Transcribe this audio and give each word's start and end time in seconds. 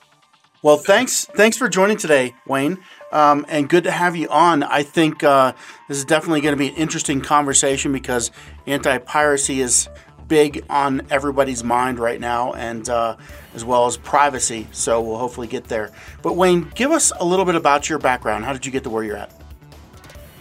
Well, 0.62 0.76
thanks 0.76 1.24
thanks 1.24 1.56
for 1.56 1.68
joining 1.68 1.96
today, 1.96 2.36
Wayne, 2.46 2.78
um, 3.10 3.44
and 3.48 3.68
good 3.68 3.82
to 3.82 3.90
have 3.90 4.14
you 4.14 4.28
on. 4.28 4.62
I 4.62 4.84
think 4.84 5.24
uh, 5.24 5.54
this 5.88 5.98
is 5.98 6.04
definitely 6.04 6.42
going 6.42 6.52
to 6.52 6.56
be 6.56 6.68
an 6.68 6.76
interesting 6.76 7.20
conversation 7.20 7.90
because 7.90 8.30
anti-piracy 8.68 9.60
is 9.60 9.88
big 10.28 10.64
on 10.68 11.06
everybody's 11.10 11.62
mind 11.64 11.98
right 11.98 12.20
now, 12.20 12.52
and 12.54 12.88
uh, 12.88 13.16
as 13.54 13.64
well 13.64 13.86
as 13.86 13.96
privacy. 13.96 14.66
So 14.72 15.00
we'll 15.00 15.18
hopefully 15.18 15.46
get 15.46 15.64
there. 15.64 15.92
But 16.22 16.36
Wayne, 16.36 16.70
give 16.74 16.90
us 16.90 17.12
a 17.18 17.24
little 17.24 17.44
bit 17.44 17.54
about 17.54 17.88
your 17.88 17.98
background. 17.98 18.44
How 18.44 18.52
did 18.52 18.66
you 18.66 18.72
get 18.72 18.82
to 18.84 18.90
where 18.90 19.04
you're 19.04 19.16
at? 19.16 19.32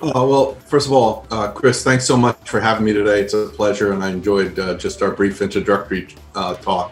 Uh, 0.02 0.12
well, 0.14 0.56
first 0.56 0.88
of 0.88 0.94
all, 0.94 1.26
uh, 1.32 1.50
Chris, 1.52 1.84
thanks 1.84 2.06
so 2.06 2.18
much 2.18 2.50
for 2.50 2.60
having 2.60 2.84
me 2.84 2.92
today. 2.92 3.22
It's 3.22 3.34
a 3.34 3.48
pleasure, 3.48 3.94
and 3.94 4.04
I 4.04 4.10
enjoyed 4.10 4.60
uh, 4.60 4.76
just 4.76 5.02
our 5.02 5.12
brief 5.12 5.42
introductory 5.42 6.14
uh, 6.36 6.56
talk. 6.56 6.92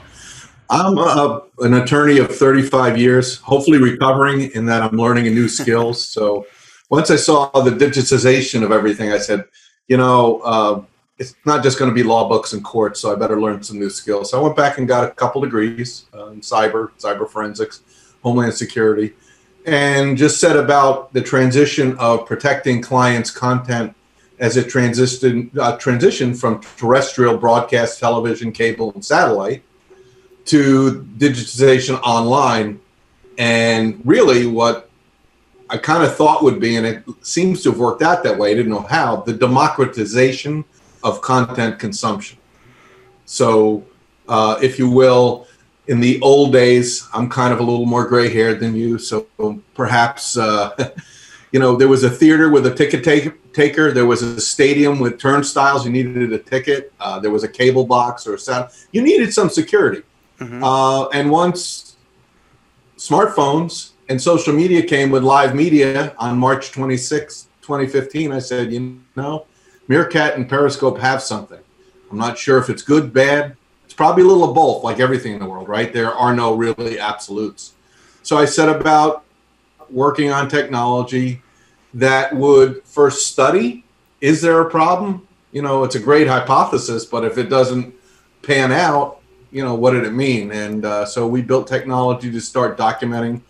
I'm 0.69 0.97
uh, 0.97 1.41
an 1.59 1.73
attorney 1.73 2.19
of 2.19 2.33
35 2.33 2.97
years, 2.97 3.37
hopefully 3.39 3.77
recovering 3.77 4.51
in 4.51 4.65
that 4.67 4.81
I'm 4.81 4.97
learning 4.97 5.25
new 5.25 5.49
skills. 5.59 6.07
so 6.07 6.45
once 6.89 7.09
I 7.09 7.15
saw 7.15 7.49
the 7.49 7.71
digitization 7.71 8.63
of 8.63 8.71
everything, 8.71 9.11
I 9.11 9.17
said, 9.17 9.45
you 9.87 9.97
know, 9.97 10.39
uh, 10.39 10.81
it's 11.21 11.35
not 11.45 11.63
just 11.63 11.79
going 11.79 11.89
to 11.89 11.95
be 11.95 12.03
law 12.03 12.27
books 12.27 12.53
and 12.53 12.63
courts, 12.63 12.99
so 12.99 13.11
I 13.11 13.15
better 13.15 13.39
learn 13.39 13.63
some 13.63 13.79
new 13.79 13.89
skills. 13.89 14.31
So 14.31 14.39
I 14.39 14.43
went 14.43 14.55
back 14.55 14.77
and 14.77 14.87
got 14.87 15.03
a 15.03 15.11
couple 15.11 15.41
degrees 15.41 16.05
in 16.13 16.41
cyber, 16.41 16.91
cyber 16.99 17.29
forensics, 17.29 17.81
homeland 18.23 18.53
security 18.53 19.13
and 19.65 20.17
just 20.17 20.39
said 20.39 20.55
about 20.55 21.13
the 21.13 21.21
transition 21.21 21.97
of 21.97 22.25
protecting 22.25 22.81
clients' 22.81 23.31
content 23.31 23.95
as 24.39 24.57
it 24.57 24.67
transitioned 24.67 25.55
uh, 25.57 25.77
transitioned 25.77 26.39
from 26.39 26.61
terrestrial 26.77 27.37
broadcast 27.37 27.99
television, 27.99 28.51
cable, 28.51 28.91
and 28.93 29.05
satellite 29.05 29.63
to 30.45 31.05
digitization 31.17 32.01
online, 32.01 32.79
and 33.37 34.01
really 34.03 34.47
what 34.47 34.89
I 35.69 35.77
kind 35.77 36.03
of 36.03 36.15
thought 36.15 36.43
would 36.43 36.59
be, 36.59 36.75
and 36.75 36.87
it 36.87 37.03
seems 37.21 37.61
to 37.63 37.69
have 37.69 37.79
worked 37.79 38.01
out 38.01 38.23
that 38.23 38.37
way. 38.37 38.51
I 38.51 38.55
didn't 38.55 38.71
know 38.71 38.81
how 38.81 39.17
the 39.17 39.33
democratization 39.33 40.65
of 41.03 41.21
content 41.21 41.79
consumption. 41.79 42.37
So, 43.25 43.85
uh, 44.27 44.59
if 44.61 44.77
you 44.77 44.89
will, 44.89 45.47
in 45.87 45.99
the 45.99 46.21
old 46.21 46.53
days, 46.53 47.07
I'm 47.13 47.29
kind 47.29 47.53
of 47.53 47.59
a 47.59 47.63
little 47.63 47.85
more 47.85 48.05
gray 48.05 48.31
haired 48.31 48.59
than 48.59 48.75
you, 48.75 48.97
so 48.97 49.27
perhaps 49.73 50.37
uh, 50.37 50.91
you 51.51 51.59
know 51.59 51.75
there 51.75 51.87
was 51.87 52.03
a 52.03 52.09
theater 52.09 52.49
with 52.49 52.65
a 52.65 52.73
ticket 52.73 53.03
take- 53.03 53.53
taker. 53.53 53.91
There 53.91 54.05
was 54.05 54.21
a 54.21 54.39
stadium 54.39 54.99
with 54.99 55.19
turnstiles. 55.19 55.85
You 55.85 55.91
needed 55.91 56.31
a 56.33 56.39
ticket. 56.39 56.93
Uh, 56.99 57.19
there 57.19 57.31
was 57.31 57.43
a 57.43 57.47
cable 57.47 57.85
box 57.85 58.27
or 58.27 58.35
a 58.35 58.39
sound. 58.39 58.69
You 58.91 59.01
needed 59.01 59.33
some 59.33 59.49
security. 59.49 60.03
Mm-hmm. 60.39 60.63
Uh, 60.63 61.07
and 61.09 61.29
once 61.29 61.97
smartphones 62.97 63.91
and 64.09 64.21
social 64.21 64.53
media 64.53 64.83
came 64.83 65.09
with 65.09 65.23
live 65.23 65.55
media 65.55 66.15
on 66.17 66.37
March 66.37 66.71
26, 66.71 67.47
2015, 67.61 68.31
I 68.31 68.39
said, 68.39 68.71
you 68.71 69.01
know, 69.15 69.45
Meerkat 69.91 70.35
and 70.35 70.47
Periscope 70.47 70.99
have 70.99 71.21
something. 71.21 71.59
I'm 72.09 72.17
not 72.17 72.37
sure 72.37 72.57
if 72.57 72.69
it's 72.69 72.81
good, 72.81 73.11
bad, 73.11 73.57
it's 73.83 73.93
probably 73.93 74.23
a 74.23 74.25
little 74.25 74.47
of 74.47 74.55
both, 74.55 74.85
like 74.85 75.01
everything 75.01 75.33
in 75.33 75.39
the 75.39 75.45
world, 75.45 75.67
right? 75.67 75.91
There 75.91 76.13
are 76.13 76.33
no 76.33 76.55
really 76.55 76.97
absolutes. 76.97 77.73
So 78.23 78.37
I 78.37 78.45
set 78.45 78.69
about 78.69 79.25
working 79.89 80.31
on 80.31 80.47
technology 80.47 81.41
that 81.93 82.33
would 82.33 82.85
first 82.85 83.27
study 83.27 83.83
is 84.21 84.41
there 84.41 84.61
a 84.61 84.69
problem? 84.69 85.27
You 85.51 85.61
know, 85.61 85.83
it's 85.83 85.95
a 85.95 85.99
great 85.99 86.27
hypothesis, 86.27 87.03
but 87.03 87.25
if 87.25 87.37
it 87.37 87.49
doesn't 87.49 87.93
pan 88.43 88.71
out, 88.71 89.19
you 89.51 89.61
know, 89.61 89.75
what 89.75 89.91
did 89.91 90.05
it 90.05 90.13
mean? 90.13 90.53
And 90.53 90.85
uh, 90.85 91.05
so 91.05 91.27
we 91.27 91.41
built 91.41 91.67
technology 91.67 92.31
to 92.31 92.39
start 92.39 92.77
documenting 92.77 93.41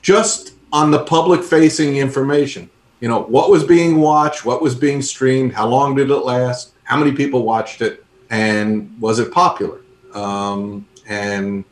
just 0.00 0.52
on 0.72 0.92
the 0.92 1.02
public 1.02 1.42
facing 1.42 1.96
information. 1.96 2.70
You 3.00 3.08
know, 3.08 3.22
what 3.22 3.50
was 3.50 3.64
being 3.64 4.00
watched, 4.00 4.44
what 4.44 4.60
was 4.60 4.74
being 4.74 5.02
streamed, 5.02 5.52
how 5.52 5.68
long 5.68 5.94
did 5.94 6.10
it 6.10 6.16
last, 6.16 6.72
how 6.84 6.96
many 6.96 7.12
people 7.12 7.44
watched 7.44 7.80
it, 7.80 8.04
and 8.30 8.94
was 9.00 9.18
it 9.18 9.32
popular? 9.32 9.80
Um, 10.14 10.86
and 11.06 11.64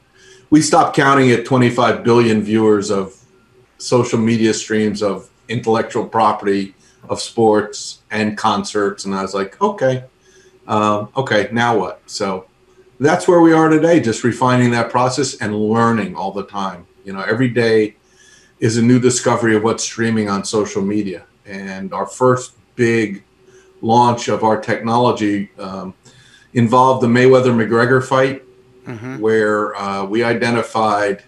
we 0.50 0.62
stopped 0.62 0.94
counting 0.94 1.30
at 1.32 1.44
25 1.44 2.04
billion 2.04 2.42
viewers 2.42 2.90
of 2.90 3.16
social 3.78 4.18
media 4.18 4.54
streams 4.54 5.02
of 5.02 5.28
intellectual 5.48 6.06
property, 6.06 6.74
of 7.08 7.20
sports 7.20 8.02
and 8.10 8.36
concerts. 8.36 9.04
And 9.04 9.14
I 9.14 9.22
was 9.22 9.34
like, 9.34 9.60
okay, 9.60 10.04
uh, 10.66 11.06
okay, 11.16 11.48
now 11.52 11.78
what? 11.78 12.02
So 12.06 12.46
that's 12.98 13.28
where 13.28 13.40
we 13.40 13.52
are 13.52 13.68
today, 13.68 14.00
just 14.00 14.24
refining 14.24 14.70
that 14.72 14.90
process 14.90 15.36
and 15.36 15.54
learning 15.54 16.16
all 16.16 16.32
the 16.32 16.46
time. 16.46 16.86
You 17.04 17.12
know, 17.12 17.20
every 17.20 17.48
day 17.48 17.95
is 18.60 18.76
a 18.76 18.82
new 18.82 18.98
discovery 18.98 19.54
of 19.54 19.62
what's 19.62 19.84
streaming 19.84 20.28
on 20.28 20.44
social 20.44 20.82
media. 20.82 21.24
And 21.44 21.92
our 21.92 22.06
first 22.06 22.54
big 22.74 23.22
launch 23.82 24.28
of 24.28 24.42
our 24.42 24.60
technology 24.60 25.50
um, 25.58 25.94
involved 26.54 27.02
the 27.02 27.06
Mayweather 27.06 27.54
McGregor 27.54 28.04
fight, 28.04 28.42
mm-hmm. 28.86 29.18
where 29.18 29.76
uh, 29.76 30.04
we 30.04 30.22
identified 30.22 31.24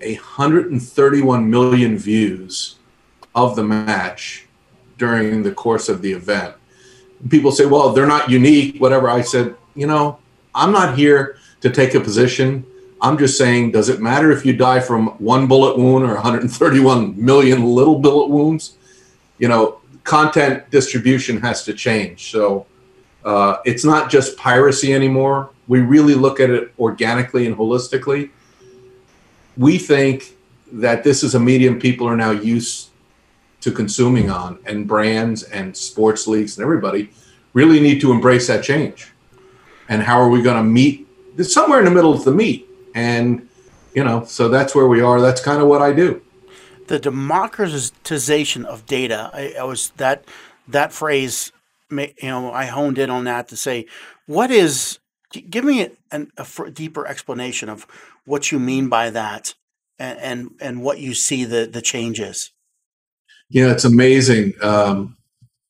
131 0.00 1.50
million 1.50 1.96
views 1.96 2.76
of 3.34 3.56
the 3.56 3.64
match 3.64 4.46
during 4.98 5.42
the 5.42 5.52
course 5.52 5.88
of 5.88 6.02
the 6.02 6.12
event. 6.12 6.54
People 7.28 7.52
say, 7.52 7.66
well, 7.66 7.92
they're 7.92 8.06
not 8.06 8.30
unique, 8.30 8.80
whatever. 8.80 9.08
I 9.08 9.22
said, 9.22 9.54
you 9.74 9.86
know, 9.86 10.18
I'm 10.54 10.72
not 10.72 10.96
here 10.96 11.38
to 11.62 11.70
take 11.70 11.94
a 11.94 12.00
position. 12.00 12.66
I'm 13.04 13.18
just 13.18 13.36
saying, 13.36 13.72
does 13.72 13.90
it 13.90 14.00
matter 14.00 14.32
if 14.32 14.46
you 14.46 14.56
die 14.56 14.80
from 14.80 15.08
one 15.18 15.46
bullet 15.46 15.76
wound 15.76 16.04
or 16.04 16.14
131 16.14 17.22
million 17.22 17.62
little 17.62 17.98
bullet 17.98 18.30
wounds? 18.30 18.78
You 19.36 19.48
know, 19.48 19.80
content 20.04 20.70
distribution 20.70 21.38
has 21.42 21.64
to 21.64 21.74
change. 21.74 22.30
So 22.30 22.64
uh, 23.22 23.58
it's 23.66 23.84
not 23.84 24.10
just 24.10 24.38
piracy 24.38 24.94
anymore. 24.94 25.50
We 25.68 25.80
really 25.80 26.14
look 26.14 26.40
at 26.40 26.48
it 26.48 26.72
organically 26.78 27.46
and 27.46 27.54
holistically. 27.54 28.30
We 29.58 29.76
think 29.76 30.34
that 30.72 31.04
this 31.04 31.22
is 31.22 31.34
a 31.34 31.40
medium 31.40 31.78
people 31.78 32.08
are 32.08 32.16
now 32.16 32.30
used 32.30 32.88
to 33.60 33.70
consuming 33.70 34.30
on, 34.30 34.58
and 34.64 34.88
brands 34.88 35.42
and 35.42 35.76
sports 35.76 36.26
leagues 36.26 36.56
and 36.56 36.64
everybody 36.64 37.10
really 37.52 37.80
need 37.80 38.00
to 38.00 38.12
embrace 38.12 38.46
that 38.46 38.64
change. 38.64 39.12
And 39.90 40.02
how 40.02 40.18
are 40.18 40.30
we 40.30 40.40
going 40.40 40.56
to 40.56 40.62
meet? 40.62 41.06
Somewhere 41.42 41.80
in 41.80 41.84
the 41.84 41.90
middle 41.90 42.14
of 42.14 42.24
the 42.24 42.32
meet, 42.32 42.68
and 42.94 43.48
you 43.94 44.02
know, 44.02 44.24
so 44.24 44.48
that's 44.48 44.74
where 44.74 44.86
we 44.86 45.00
are. 45.00 45.20
That's 45.20 45.40
kind 45.40 45.62
of 45.62 45.68
what 45.68 45.82
I 45.82 45.92
do. 45.92 46.20
The 46.88 46.98
democratization 46.98 48.64
of 48.64 48.86
data. 48.86 49.30
I, 49.32 49.54
I 49.60 49.64
was 49.64 49.90
that 49.96 50.24
that 50.68 50.92
phrase 50.92 51.52
you 51.90 52.12
know, 52.22 52.52
I 52.52 52.66
honed 52.66 52.98
in 52.98 53.10
on 53.10 53.24
that 53.24 53.48
to 53.48 53.56
say, 53.56 53.86
what 54.26 54.50
is, 54.50 54.98
give 55.30 55.64
me 55.64 55.90
an, 56.10 56.30
a 56.36 56.70
deeper 56.70 57.06
explanation 57.06 57.68
of 57.68 57.86
what 58.24 58.50
you 58.50 58.58
mean 58.58 58.88
by 58.88 59.10
that 59.10 59.54
and, 59.98 60.18
and, 60.18 60.50
and 60.60 60.82
what 60.82 60.98
you 60.98 61.14
see 61.14 61.44
the, 61.44 61.66
the 61.66 61.82
changes. 61.82 62.50
Yeah, 63.50 63.70
it's 63.70 63.84
amazing. 63.84 64.54
Um, 64.62 65.16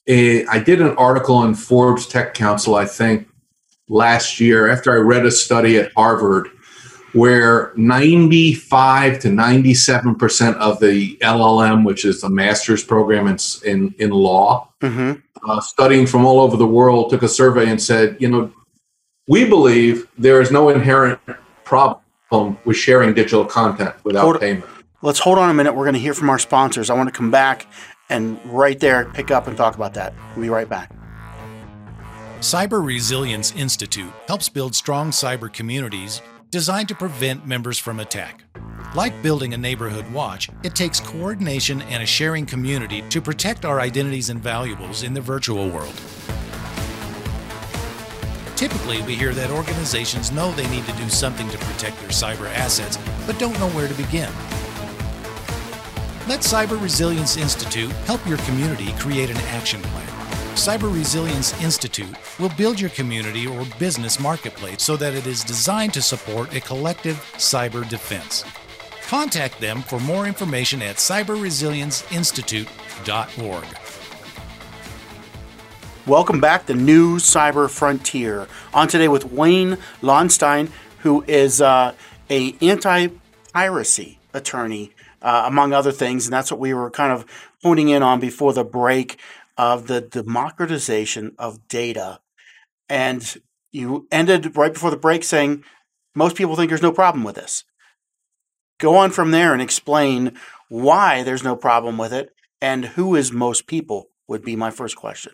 a, 0.07 0.47
I 0.47 0.59
did 0.59 0.81
an 0.81 0.97
article 0.97 1.43
in 1.45 1.55
Forbes 1.55 2.07
Tech 2.07 2.35
Council, 2.35 2.75
I 2.75 2.85
think, 2.85 3.29
last 3.89 4.41
year 4.41 4.69
after 4.69 4.93
I 4.93 4.97
read 4.97 5.27
a 5.27 5.31
study 5.31 5.77
at 5.79 5.93
Harvard 5.93 6.49
where 7.15 7.73
95 7.77 9.21
to 9.21 9.31
97 9.31 10.15
percent 10.17 10.57
of 10.59 10.81
the 10.81 11.17
LLM, 11.17 11.85
which 11.85 12.05
is 12.05 12.21
the 12.21 12.29
master's 12.29 12.85
program 12.85 13.27
in 13.27 13.39
in, 13.65 13.95
in 13.99 14.11
law, 14.11 14.69
mm-hmm. 14.81 15.21
uh, 15.49 15.61
studying 15.61 16.07
from 16.07 16.27
all 16.27 16.41
over 16.41 16.57
the 16.57 16.67
world, 16.67 17.11
took 17.11 17.23
a 17.23 17.29
survey 17.29 17.71
and 17.71 17.81
said, 17.81 18.17
you 18.21 18.29
know, 18.29 18.53
we 19.29 19.49
believe 19.49 20.07
there 20.19 20.41
is 20.41 20.51
no 20.51 20.69
inherent 20.69 21.19
problem 21.65 22.59
with 22.65 22.77
sharing 22.77 23.15
digital 23.15 23.45
content 23.45 23.95
without 24.05 24.23
hold, 24.23 24.41
payment. 24.41 24.65
Let's 25.01 25.21
hold 25.21 25.39
on 25.39 25.49
a 25.49 25.55
minute. 25.55 25.75
We're 25.75 25.85
going 25.85 25.95
to 25.95 26.01
hear 26.01 26.15
from 26.15 26.29
our 26.29 26.39
sponsors. 26.39 26.91
I 26.91 26.95
want 26.95 27.09
to 27.09 27.17
come 27.17 27.31
back 27.31 27.67
and 28.11 28.39
right 28.45 28.79
there 28.79 29.07
pick 29.07 29.31
up 29.31 29.47
and 29.47 29.57
talk 29.57 29.77
about 29.77 29.95
that. 29.95 30.13
We'll 30.35 30.43
be 30.43 30.49
right 30.51 30.69
back. 30.69 30.93
Cyber 32.41 32.85
Resilience 32.85 33.55
Institute 33.55 34.13
helps 34.27 34.51
build 34.51 34.75
strong 34.75 35.11
cyber 35.11 35.51
communities 35.51 36.21
designed 36.55 36.87
to 36.87 36.95
prevent 36.95 37.45
members 37.45 37.81
from 37.81 37.99
attack. 37.99 38.45
Like 38.95 39.25
building 39.25 39.55
a 39.55 39.59
neighborhood 39.59 40.09
watch, 40.13 40.49
it 40.63 40.77
takes 40.77 41.01
coordination 41.01 41.83
and 41.83 42.01
a 42.01 42.07
sharing 42.07 42.47
community 42.47 43.03
to 43.09 43.21
protect 43.21 43.65
our 43.65 43.81
identities 43.81 44.31
and 44.31 44.41
valuables 44.41 45.03
in 45.03 45.15
the 45.15 45.21
virtual 45.21 45.69
world. 45.69 46.01
Typically, 48.55 49.03
we 49.03 49.17
hear 49.17 49.35
that 49.35 49.51
organizations 49.51 50.31
know 50.31 50.53
they 50.53 50.71
need 50.71 50.87
to 50.87 50.93
do 50.93 51.09
something 51.09 51.49
to 51.49 51.59
protect 51.59 51.99
their 51.99 52.11
cyber 52.11 52.49
assets, 52.55 53.01
but 53.27 53.37
don't 53.41 53.59
know 53.59 53.71
where 53.71 53.89
to 53.89 53.95
begin. 53.95 54.31
Let 56.29 56.43
Cyber 56.43 56.81
Resilience 56.81 57.37
Institute 57.37 57.91
help 58.07 58.25
your 58.29 58.39
community 58.47 58.93
create 59.01 59.29
an 59.29 59.39
action 59.59 59.83
plan. 59.83 60.04
Cyber 60.55 60.95
Resilience 60.95 61.61
Institute 61.61 62.15
will 62.39 62.51
build 62.51 62.81
your 62.81 62.91
community 62.91 63.45
or 63.45 63.67
business 63.81 64.21
marketplace 64.21 64.85
so 64.85 64.97
that 64.97 65.13
it 65.13 65.27
is 65.27 65.43
designed 65.43 65.93
to 65.95 66.01
support 66.01 66.55
a 66.55 66.61
collective 66.61 67.17
cyber 67.35 67.87
defense. 67.89 68.45
Contact 69.05 69.61
them 69.61 69.83
for 69.83 69.99
more 69.99 70.27
information 70.27 70.81
at 70.81 70.95
cyberresilienceinstitute.org. 70.97 73.65
Welcome 76.07 76.41
back 76.41 76.67
to 76.67 76.75
New 76.75 77.17
Cyber 77.17 77.69
Frontier. 77.69 78.47
On 78.73 78.87
today 78.87 79.09
with 79.09 79.33
Wayne 79.33 79.79
Lonstein, 80.03 80.71
who 81.01 81.25
is 81.27 81.61
uh, 81.61 81.95
a 82.31 82.55
anti-piracy 82.61 84.21
attorney, 84.33 84.93
uh, 85.21 85.43
among 85.47 85.73
other 85.73 85.91
things, 85.91 86.27
and 86.27 86.33
that's 86.33 86.53
what 86.53 86.61
we 86.61 86.73
were 86.73 86.91
kind 86.91 87.13
of 87.13 87.27
honing 87.63 87.89
in 87.89 88.05
on 88.05 88.21
before 88.21 88.53
the 88.53 88.63
break 88.63 89.19
of 89.57 89.87
the 89.87 90.01
democratization 90.01 91.35
of 91.39 91.69
data. 91.69 92.21
And 92.89 93.37
you 93.73 94.07
ended 94.11 94.57
right 94.57 94.73
before 94.73 94.91
the 94.91 94.97
break 94.97 95.25
saying 95.25 95.65
most 96.15 96.37
people 96.37 96.57
think 96.57 96.69
there's 96.69 96.83
no 96.83 96.93
problem 96.93 97.25
with 97.25 97.37
this. 97.37 97.65
Go 98.79 98.97
on 98.97 99.11
from 99.11 99.31
there 99.31 99.53
and 99.53 99.63
explain 99.63 100.37
why 100.69 101.23
there's 101.23 101.45
no 101.45 101.57
problem 101.57 101.99
with 101.99 102.13
it 102.13 102.31
and 102.61 102.85
who 102.85 103.15
is 103.15 103.33
most 103.33 103.67
people 103.67 104.09
would 104.29 104.43
be 104.45 104.57
my 104.57 104.71
first 104.71 104.97
question. 104.97 105.33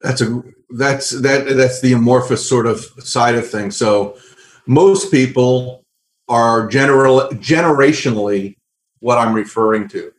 That's 0.00 0.20
a 0.20 0.42
that's 0.70 1.10
that 1.10 1.56
that's 1.56 1.80
the 1.80 1.92
amorphous 1.92 2.46
sort 2.46 2.66
of 2.66 2.80
side 2.98 3.36
of 3.36 3.48
things. 3.48 3.76
So 3.76 4.18
most 4.66 5.10
people 5.10 5.84
are 6.28 6.66
general 6.68 7.28
generationally 7.30 8.56
what 9.00 9.18
I'm 9.18 9.34
referring 9.34 9.88
to. 9.88 10.12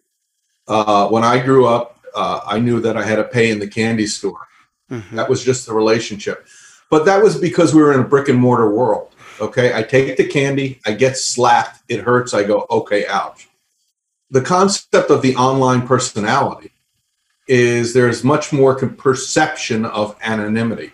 Uh, 0.68 1.08
when 1.10 1.24
I 1.24 1.44
grew 1.44 1.66
up, 1.66 1.95
uh, 2.16 2.42
I 2.46 2.60
knew 2.60 2.80
that 2.82 2.98
I 2.98 3.04
had 3.04 3.18
to 3.18 3.24
pay 3.24 3.52
in 3.52 3.60
the 3.60 3.68
candy 3.68 4.08
store. 4.08 4.48
Mm-hmm. 4.90 5.16
That 5.16 5.30
was 5.30 5.44
just 5.44 5.66
the 5.66 5.74
relationship. 5.74 6.48
But 6.90 7.06
that 7.06 7.22
was 7.22 7.40
because 7.40 7.74
we 7.74 7.82
were 7.82 7.94
in 7.94 8.00
a 8.00 8.04
brick 8.04 8.30
and 8.30 8.40
mortar 8.40 8.72
world. 8.72 9.12
Okay. 9.42 9.74
I 9.74 9.84
take 9.84 10.16
the 10.18 10.28
candy, 10.28 10.80
I 10.86 10.94
get 10.94 11.18
slapped, 11.18 11.82
it 11.90 12.02
hurts, 12.02 12.34
I 12.34 12.44
go, 12.44 12.66
okay, 12.70 13.06
ouch. 13.08 13.50
The 14.32 14.42
concept 14.42 15.10
of 15.10 15.22
the 15.22 15.36
online 15.36 15.86
personality 15.86 16.72
is 17.48 17.94
there's 17.94 18.24
much 18.24 18.52
more 18.52 18.76
perception 18.76 19.86
of 19.86 20.16
anonymity. 20.22 20.92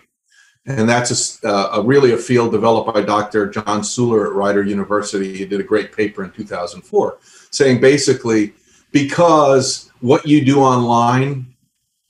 And 0.66 0.88
that's 0.88 1.42
a, 1.42 1.48
uh, 1.48 1.80
a, 1.80 1.82
really 1.82 2.12
a 2.12 2.16
field 2.16 2.52
developed 2.52 2.92
by 2.92 3.00
Dr. 3.02 3.48
John 3.48 3.80
Suler 3.80 4.26
at 4.26 4.32
Rider 4.32 4.62
University. 4.62 5.36
He 5.36 5.44
did 5.44 5.60
a 5.60 5.64
great 5.64 5.92
paper 5.92 6.22
in 6.22 6.30
2004 6.30 7.18
saying 7.50 7.80
basically 7.80 8.54
because 8.92 9.90
what 10.00 10.26
you 10.26 10.44
do 10.44 10.60
online 10.60 11.46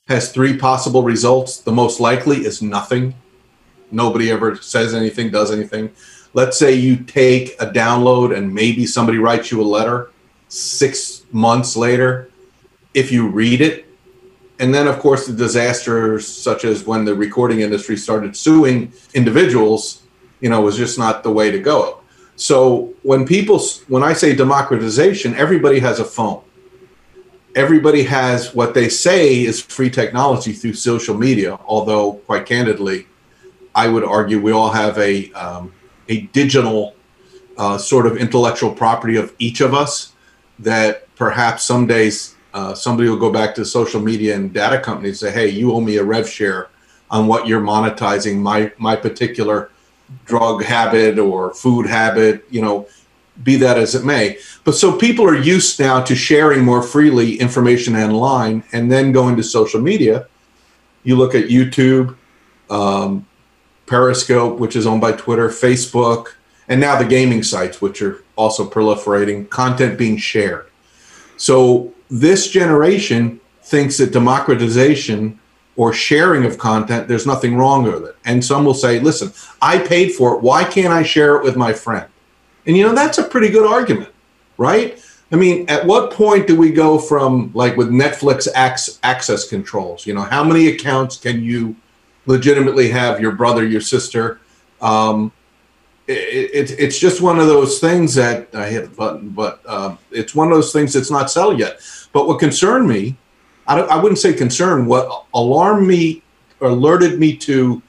has 0.08 0.32
three 0.32 0.56
possible 0.56 1.02
results. 1.02 1.58
The 1.58 1.73
most 1.73 2.00
likely 2.00 2.38
is 2.38 2.61
nothing. 2.61 3.14
Nobody 3.90 4.31
ever 4.31 4.56
says 4.56 4.94
anything, 4.94 5.31
does 5.31 5.52
anything. 5.52 5.90
Let's 6.34 6.58
say 6.58 6.75
you 6.75 6.96
take 6.96 7.61
a 7.61 7.67
download 7.67 8.37
and 8.37 8.52
maybe 8.52 8.87
somebody 8.87 9.19
writes 9.19 9.50
you 9.50 9.61
a 9.61 9.64
letter 9.64 10.11
six 10.49 11.25
months 11.31 11.76
later. 11.76 12.29
If 12.94 13.12
you 13.12 13.29
read 13.29 13.61
it, 13.61 13.87
and 14.58 14.75
then 14.75 14.87
of 14.87 14.99
course 14.99 15.26
the 15.26 15.32
disasters 15.32 16.26
such 16.26 16.64
as 16.64 16.87
when 16.87 17.05
the 17.05 17.14
recording 17.14 17.61
industry 17.61 17.96
started 17.96 18.37
suing 18.37 18.93
individuals, 19.14 20.02
you 20.40 20.49
know, 20.49 20.61
was 20.61 20.76
just 20.76 20.99
not 20.99 21.23
the 21.23 21.32
way 21.32 21.50
to 21.50 21.58
go. 21.58 22.00
So 22.37 22.93
when 23.02 23.26
people, 23.26 23.61
when 23.88 24.02
I 24.02 24.14
say 24.14 24.34
democratization, 24.34 25.34
everybody 25.34 25.79
has 25.81 26.00
a 26.00 26.05
phone 26.05 26.43
everybody 27.54 28.02
has 28.04 28.54
what 28.54 28.75
they 28.75 28.88
say 28.88 29.43
is 29.43 29.60
free 29.60 29.90
technology 29.90 30.52
through 30.52 30.75
social 30.75 31.16
media. 31.16 31.58
Although, 31.66 32.14
quite 32.26 32.46
candidly, 32.46 33.06
I 33.75 33.88
would 33.88 34.04
argue 34.04 34.40
we 34.40 34.52
all 34.52 34.70
have 34.70 34.99
a 34.99 35.31
um, 35.32 35.72
a 36.08 36.22
digital 36.32 36.94
uh, 37.56 37.78
sort 37.78 38.06
of 38.06 38.16
intellectual 38.16 38.72
property 38.72 39.16
of 39.16 39.34
each 39.38 39.60
of 39.60 39.75
us 39.75 40.12
that 40.58 41.14
perhaps 41.16 41.64
some 41.64 41.87
days 41.87 42.34
uh, 42.54 42.75
somebody 42.75 43.08
will 43.08 43.19
go 43.19 43.32
back 43.32 43.55
to 43.55 43.64
social 43.64 44.00
media 44.00 44.34
and 44.34 44.52
data 44.52 44.78
companies 44.81 45.22
and 45.22 45.32
say, 45.32 45.40
"Hey, 45.40 45.48
you 45.48 45.72
owe 45.72 45.81
me 45.81 45.96
a 45.96 46.05
rev 46.05 46.28
share 46.28 46.69
on 47.10 47.26
what 47.26 47.46
you're 47.46 47.60
monetizing 47.62 48.38
my 48.38 48.72
my 48.78 48.96
particular 48.96 49.70
drug 50.26 50.62
habit 50.62 51.19
or 51.19 51.55
food 51.55 51.87
habit." 51.87 52.44
You 52.50 52.62
know, 52.62 52.87
be 53.43 53.56
that 53.56 53.79
as 53.79 53.94
it 53.94 54.05
may. 54.05 54.38
But 54.64 54.75
so 54.75 54.96
people 54.96 55.26
are 55.26 55.37
used 55.37 55.81
now 55.81 56.02
to 56.02 56.14
sharing 56.14 56.64
more 56.64 56.82
freely 56.82 57.40
information 57.40 57.96
online 57.96 58.64
and 58.73 58.90
then 58.90 59.12
going 59.12 59.37
to 59.37 59.43
social 59.43 59.81
media. 59.81 60.26
You 61.02 61.17
look 61.17 61.34
at 61.34 61.46
YouTube, 61.46 62.17
um, 62.70 63.26
Periscope, 63.87 64.58
which 64.58 64.76
is 64.76 64.87
owned 64.87 65.00
by 65.00 65.12
Twitter, 65.12 65.49
Facebook, 65.49 66.34
and 66.69 66.81
now 66.81 66.96
the 66.96 67.05
gaming 67.05 67.43
sites, 67.43 67.81
which 67.81 68.00
are 68.00 68.22
also 68.36 68.69
proliferating, 68.69 69.48
content 69.51 69.98
being 69.98 70.17
shared. 70.17 70.70
So 71.36 71.93
this 72.08 72.48
generation 72.48 73.41
thinks 73.62 73.98
that 73.98 74.12
democratization 74.12 75.41
or 75.77 75.93
sharing 75.93 76.44
of 76.44 76.58
content, 76.58 77.08
there's 77.08 77.27
nothing 77.27 77.56
wrong 77.56 77.82
with 77.84 78.05
it. 78.05 78.17
And 78.24 78.44
some 78.44 78.65
will 78.65 78.74
say, 78.74 79.01
listen, 79.01 79.32
I 79.60 79.79
paid 79.79 80.12
for 80.12 80.34
it. 80.34 80.43
Why 80.43 80.65
can't 80.65 80.93
I 80.93 81.03
share 81.03 81.36
it 81.36 81.43
with 81.43 81.56
my 81.56 81.72
friend? 81.72 82.06
And 82.66 82.76
you 82.76 82.86
know, 82.86 82.94
that's 82.94 83.19
a 83.19 83.24
pretty 83.24 83.48
good 83.50 83.66
argument, 83.66 84.12
right? 84.56 85.02
I 85.32 85.36
mean, 85.36 85.69
at 85.69 85.86
what 85.86 86.12
point 86.12 86.46
do 86.46 86.56
we 86.56 86.70
go 86.70 86.98
from 86.98 87.50
like 87.54 87.76
with 87.76 87.88
Netflix 87.90 88.48
access 88.52 89.48
controls? 89.48 90.06
You 90.06 90.14
know, 90.14 90.22
how 90.22 90.44
many 90.44 90.69
accounts 90.69 91.16
can 91.16 91.42
you 91.42 91.74
legitimately 92.26 92.90
have 92.90 93.20
your 93.20 93.32
brother, 93.32 93.66
your 93.66 93.81
sister? 93.81 94.40
Um, 94.81 95.32
it, 96.06 96.70
it, 96.70 96.78
it's 96.78 96.98
just 96.98 97.22
one 97.22 97.38
of 97.38 97.46
those 97.46 97.78
things 97.78 98.14
that 98.14 98.54
I 98.54 98.69
hit 98.69 98.90
the 98.90 98.96
button, 98.96 99.31
but 99.31 99.62
uh, 99.66 99.96
it's 100.10 100.34
one 100.34 100.48
of 100.48 100.54
those 100.54 100.72
things 100.72 100.92
that's 100.92 101.10
not 101.10 101.31
settled 101.31 101.58
yet. 101.58 101.81
But 102.12 102.26
what 102.26 102.38
concerned 102.38 102.88
me, 102.88 103.16
I, 103.66 103.81
I 103.81 104.02
wouldn't 104.02 104.19
say 104.19 104.34
concern, 104.34 104.86
what 104.86 105.26
alarmed 105.34 105.86
me, 105.86 106.22
alerted 106.60 107.19
me 107.19 107.36
to 107.38 107.82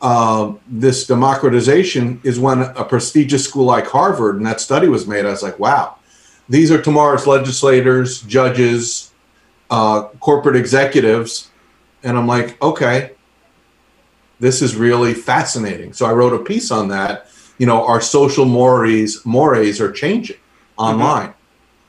uh, 0.00 0.52
this 0.66 1.06
democratization 1.06 2.20
is 2.24 2.40
when 2.40 2.62
a 2.62 2.84
prestigious 2.84 3.44
school 3.44 3.64
like 3.64 3.86
Harvard 3.86 4.36
and 4.36 4.46
that 4.46 4.60
study 4.60 4.88
was 4.88 5.06
made. 5.06 5.26
I 5.26 5.30
was 5.30 5.42
like, 5.42 5.58
wow, 5.58 5.96
these 6.48 6.70
are 6.70 6.80
tomorrow's 6.80 7.26
legislators, 7.26 8.22
judges, 8.22 9.12
uh, 9.70 10.04
corporate 10.20 10.56
executives. 10.56 11.50
And 12.02 12.16
I'm 12.16 12.26
like, 12.26 12.60
okay, 12.62 13.12
this 14.40 14.62
is 14.62 14.74
really 14.74 15.12
fascinating. 15.12 15.92
So 15.92 16.06
I 16.06 16.12
wrote 16.12 16.32
a 16.32 16.42
piece 16.42 16.70
on 16.70 16.88
that. 16.88 17.26
You 17.58 17.66
know, 17.66 17.86
our 17.86 18.00
social 18.00 18.46
mores, 18.46 19.24
mores 19.26 19.82
are 19.82 19.92
changing 19.92 20.38
online. 20.78 21.28
Mm-hmm. 21.28 21.36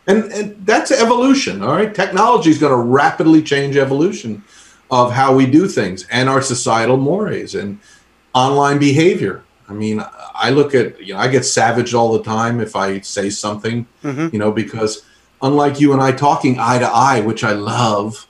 And, 0.07 0.31
and 0.33 0.65
that's 0.65 0.91
evolution, 0.91 1.63
all 1.63 1.75
right? 1.75 1.95
Technology 1.95 2.49
is 2.49 2.57
going 2.57 2.71
to 2.71 2.77
rapidly 2.77 3.41
change 3.41 3.77
evolution 3.77 4.43
of 4.89 5.13
how 5.13 5.33
we 5.33 5.45
do 5.45 5.67
things 5.67 6.05
and 6.11 6.27
our 6.27 6.41
societal 6.41 6.97
mores. 6.97 7.55
And 7.55 7.79
online 8.33 8.79
behavior. 8.79 9.43
I 9.67 9.73
mean, 9.73 10.03
I 10.33 10.49
look 10.49 10.75
at, 10.75 10.99
you 10.99 11.13
know, 11.13 11.19
I 11.19 11.27
get 11.27 11.45
savaged 11.45 11.93
all 11.93 12.11
the 12.13 12.23
time 12.23 12.59
if 12.59 12.75
I 12.75 12.99
say 12.99 13.29
something, 13.29 13.85
mm-hmm. 14.03 14.27
you 14.33 14.39
know, 14.39 14.51
because 14.51 15.03
unlike 15.41 15.79
you 15.79 15.93
and 15.93 16.01
I 16.01 16.11
talking 16.11 16.59
eye 16.59 16.79
to 16.79 16.87
eye, 16.87 17.21
which 17.21 17.43
I 17.43 17.53
love, 17.53 18.27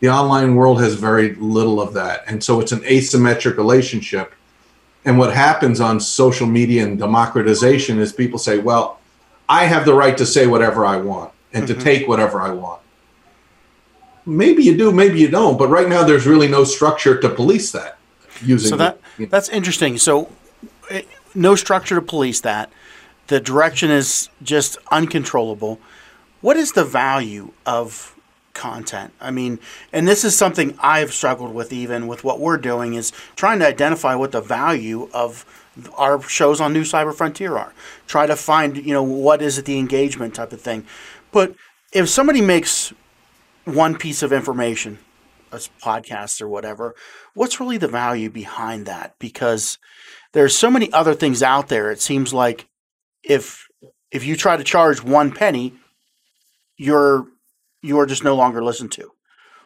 the 0.00 0.08
online 0.08 0.54
world 0.54 0.80
has 0.80 0.94
very 0.94 1.34
little 1.34 1.80
of 1.80 1.94
that. 1.94 2.24
And 2.26 2.42
so 2.42 2.60
it's 2.60 2.72
an 2.72 2.80
asymmetric 2.80 3.56
relationship. 3.56 4.34
And 5.04 5.18
what 5.18 5.34
happens 5.34 5.80
on 5.80 6.00
social 6.00 6.46
media 6.46 6.84
and 6.84 6.98
democratization 6.98 7.98
is 7.98 8.12
people 8.12 8.38
say, 8.38 8.58
well, 8.58 9.00
I 9.48 9.66
have 9.66 9.84
the 9.84 9.94
right 9.94 10.16
to 10.16 10.24
say 10.24 10.46
whatever 10.46 10.86
I 10.86 10.96
want 10.96 11.32
and 11.52 11.64
mm-hmm. 11.66 11.78
to 11.78 11.84
take 11.84 12.08
whatever 12.08 12.40
I 12.40 12.50
want. 12.50 12.80
Maybe 14.26 14.62
you 14.62 14.76
do, 14.76 14.90
maybe 14.92 15.20
you 15.20 15.28
don't. 15.28 15.58
But 15.58 15.68
right 15.68 15.88
now, 15.88 16.02
there's 16.04 16.26
really 16.26 16.48
no 16.48 16.64
structure 16.64 17.20
to 17.20 17.28
police 17.28 17.72
that. 17.72 17.98
Using 18.42 18.70
so 18.70 18.76
that 18.76 19.00
the, 19.16 19.26
that's 19.26 19.48
interesting. 19.48 19.98
So, 19.98 20.30
eh, 20.90 21.02
no 21.34 21.54
structure 21.54 21.94
to 21.94 22.02
police 22.02 22.40
that. 22.40 22.70
The 23.26 23.40
direction 23.40 23.90
is 23.90 24.28
just 24.42 24.76
uncontrollable. 24.90 25.80
What 26.40 26.56
is 26.56 26.72
the 26.72 26.84
value 26.84 27.52
of 27.64 28.14
content? 28.52 29.12
I 29.20 29.30
mean, 29.30 29.58
and 29.92 30.06
this 30.06 30.24
is 30.24 30.36
something 30.36 30.76
I've 30.78 31.12
struggled 31.12 31.54
with 31.54 31.72
even 31.72 32.06
with 32.06 32.22
what 32.22 32.38
we're 32.38 32.58
doing 32.58 32.94
is 32.94 33.12
trying 33.34 33.60
to 33.60 33.66
identify 33.66 34.14
what 34.14 34.32
the 34.32 34.42
value 34.42 35.08
of 35.14 35.46
our 35.96 36.22
shows 36.22 36.60
on 36.60 36.72
New 36.72 36.82
Cyber 36.82 37.14
Frontier 37.14 37.56
are. 37.56 37.72
Try 38.06 38.26
to 38.26 38.36
find, 38.36 38.76
you 38.76 38.92
know, 38.92 39.02
what 39.02 39.42
is 39.42 39.58
it 39.58 39.64
the 39.64 39.78
engagement 39.78 40.34
type 40.34 40.52
of 40.52 40.60
thing. 40.60 40.86
But 41.32 41.54
if 41.92 42.08
somebody 42.08 42.40
makes 42.40 42.92
one 43.64 43.96
piece 43.96 44.22
of 44.22 44.32
information, 44.32 44.98
a 45.54 45.84
podcast 45.84 46.42
or 46.42 46.48
whatever, 46.48 46.94
what's 47.34 47.60
really 47.60 47.78
the 47.78 47.88
value 47.88 48.30
behind 48.30 48.86
that? 48.86 49.14
Because 49.18 49.78
there's 50.32 50.56
so 50.56 50.70
many 50.70 50.92
other 50.92 51.14
things 51.14 51.42
out 51.42 51.68
there. 51.68 51.90
It 51.90 52.00
seems 52.00 52.34
like 52.34 52.68
if 53.22 53.66
if 54.10 54.24
you 54.24 54.36
try 54.36 54.56
to 54.56 54.64
charge 54.64 55.02
one 55.02 55.32
penny, 55.32 55.74
you're 56.76 57.26
you're 57.82 58.06
just 58.06 58.24
no 58.24 58.34
longer 58.34 58.62
listened 58.62 58.92
to. 58.92 59.10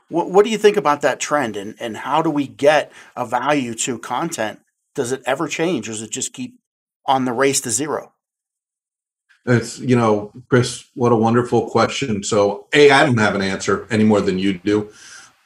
What 0.09 0.31
what 0.31 0.45
do 0.45 0.51
you 0.51 0.59
think 0.59 0.77
about 0.77 1.03
that 1.03 1.21
trend 1.21 1.57
and, 1.57 1.75
and 1.81 1.97
how 1.97 2.23
do 2.23 2.31
we 2.31 2.47
get 2.47 2.93
a 3.17 3.27
value 3.27 3.75
to 3.75 3.99
content? 3.99 4.61
Does 4.95 5.13
it 5.13 5.23
ever 5.27 5.49
change 5.49 5.89
or 5.89 5.93
does 5.93 6.03
it 6.03 6.11
just 6.11 6.33
keep 6.33 6.59
on 7.07 7.25
the 7.25 7.33
race 7.33 7.61
to 7.63 7.71
zero? 7.71 8.13
It's 9.47 9.79
you 9.79 9.97
know, 9.97 10.33
Chris, 10.49 10.85
what 10.95 11.13
a 11.13 11.17
wonderful 11.17 11.71
question. 11.71 12.23
So, 12.23 12.67
a, 12.75 12.91
I 12.91 13.07
don't 13.07 13.19
have 13.19 13.35
an 13.35 13.43
answer 13.43 13.87
any 13.91 14.05
more 14.05 14.21
than 14.21 14.39
you 14.39 14.55
do, 14.55 14.91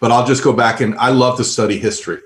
but 0.02 0.10
I'll 0.10 0.26
just 0.26 0.42
go 0.42 0.52
back 0.52 0.80
and 0.80 0.96
I 0.96 1.10
love 1.10 1.36
to 1.36 1.44
study 1.44 1.78
history. 1.78 2.18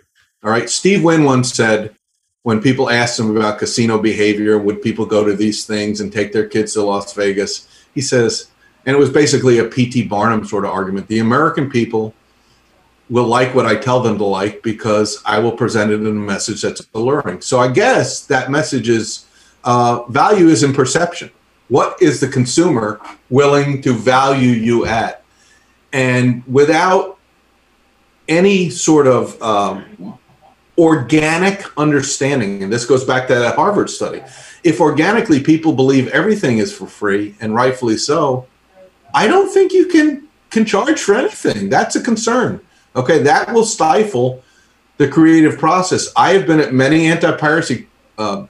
All 0.42 0.50
right, 0.50 0.70
Steve 0.70 1.04
Wynn 1.04 1.24
once 1.24 1.52
said, 1.52 1.94
when 2.42 2.62
people 2.62 2.88
asked 2.88 3.20
him 3.20 3.36
about 3.36 3.58
casino 3.58 3.98
behavior, 3.98 4.56
would 4.56 4.80
people 4.80 5.04
go 5.04 5.26
to 5.26 5.36
these 5.36 5.66
things 5.66 6.00
and 6.00 6.10
take 6.10 6.32
their 6.32 6.48
kids 6.48 6.72
to 6.72 6.82
Las 6.82 7.12
Vegas? 7.12 7.68
He 7.94 8.00
says, 8.00 8.48
and 8.86 8.96
it 8.96 8.98
was 8.98 9.10
basically 9.10 9.58
a 9.58 9.64
P.T. 9.64 10.04
Barnum 10.04 10.46
sort 10.46 10.64
of 10.64 10.70
argument. 10.70 11.06
The 11.08 11.18
American 11.18 11.68
people 11.68 12.14
will 13.10 13.26
like 13.26 13.54
what 13.54 13.66
I 13.66 13.76
tell 13.76 14.00
them 14.00 14.16
to 14.18 14.24
like 14.24 14.62
because 14.62 15.22
I 15.26 15.38
will 15.38 15.52
present 15.52 15.90
it 15.90 16.00
in 16.00 16.06
a 16.06 16.12
message 16.12 16.62
that's 16.62 16.80
alluring. 16.94 17.42
So 17.42 17.58
I 17.60 17.68
guess 17.68 18.24
that 18.26 18.50
message 18.50 18.88
is 18.88 19.26
uh, 19.64 20.04
value 20.04 20.48
is 20.48 20.62
in 20.62 20.72
perception. 20.72 21.30
What 21.68 22.00
is 22.00 22.20
the 22.20 22.28
consumer 22.28 23.02
willing 23.28 23.82
to 23.82 23.92
value 23.92 24.52
you 24.52 24.86
at? 24.86 25.24
And 25.92 26.42
without 26.46 27.15
any 28.28 28.70
sort 28.70 29.06
of 29.06 29.40
um, 29.42 30.18
organic 30.78 31.64
understanding, 31.78 32.62
and 32.62 32.72
this 32.72 32.84
goes 32.84 33.04
back 33.04 33.28
to 33.28 33.34
that 33.34 33.56
Harvard 33.56 33.88
study, 33.90 34.22
if 34.64 34.80
organically 34.80 35.40
people 35.40 35.72
believe 35.72 36.08
everything 36.08 36.58
is 36.58 36.76
for 36.76 36.86
free, 36.86 37.34
and 37.40 37.54
rightfully 37.54 37.96
so, 37.96 38.46
I 39.14 39.26
don't 39.26 39.52
think 39.52 39.72
you 39.72 39.86
can 39.86 40.26
can 40.50 40.64
charge 40.64 41.00
for 41.00 41.14
anything. 41.14 41.68
That's 41.68 41.96
a 41.96 42.02
concern. 42.02 42.60
Okay, 42.94 43.22
that 43.22 43.52
will 43.52 43.64
stifle 43.64 44.42
the 44.96 45.08
creative 45.08 45.58
process. 45.58 46.08
I 46.16 46.32
have 46.32 46.46
been 46.46 46.60
at 46.60 46.72
many 46.72 47.06
anti-piracy 47.06 47.88
uh, 48.16 48.46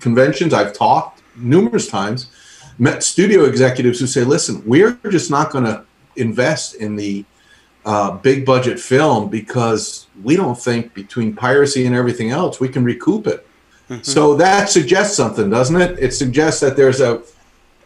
conventions. 0.00 0.52
I've 0.52 0.72
talked 0.72 1.22
numerous 1.36 1.88
times, 1.88 2.30
met 2.78 3.02
studio 3.02 3.44
executives 3.44 4.00
who 4.00 4.06
say, 4.06 4.22
listen, 4.24 4.62
we're 4.66 4.98
just 5.10 5.30
not 5.30 5.50
going 5.50 5.64
to 5.64 5.84
invest 6.16 6.74
in 6.74 6.96
the 6.96 7.24
uh, 7.84 8.12
big 8.12 8.44
budget 8.44 8.78
film 8.78 9.28
because 9.28 10.06
we 10.22 10.36
don't 10.36 10.58
think 10.58 10.94
between 10.94 11.34
piracy 11.34 11.86
and 11.86 11.94
everything 11.94 12.30
else 12.30 12.60
we 12.60 12.68
can 12.68 12.84
recoup 12.84 13.26
it. 13.26 13.46
Mm-hmm. 13.88 14.02
So 14.02 14.34
that 14.36 14.68
suggests 14.68 15.16
something, 15.16 15.48
doesn't 15.48 15.80
it? 15.80 15.98
It 15.98 16.12
suggests 16.12 16.60
that 16.60 16.76
there's 16.76 17.00
a 17.00 17.22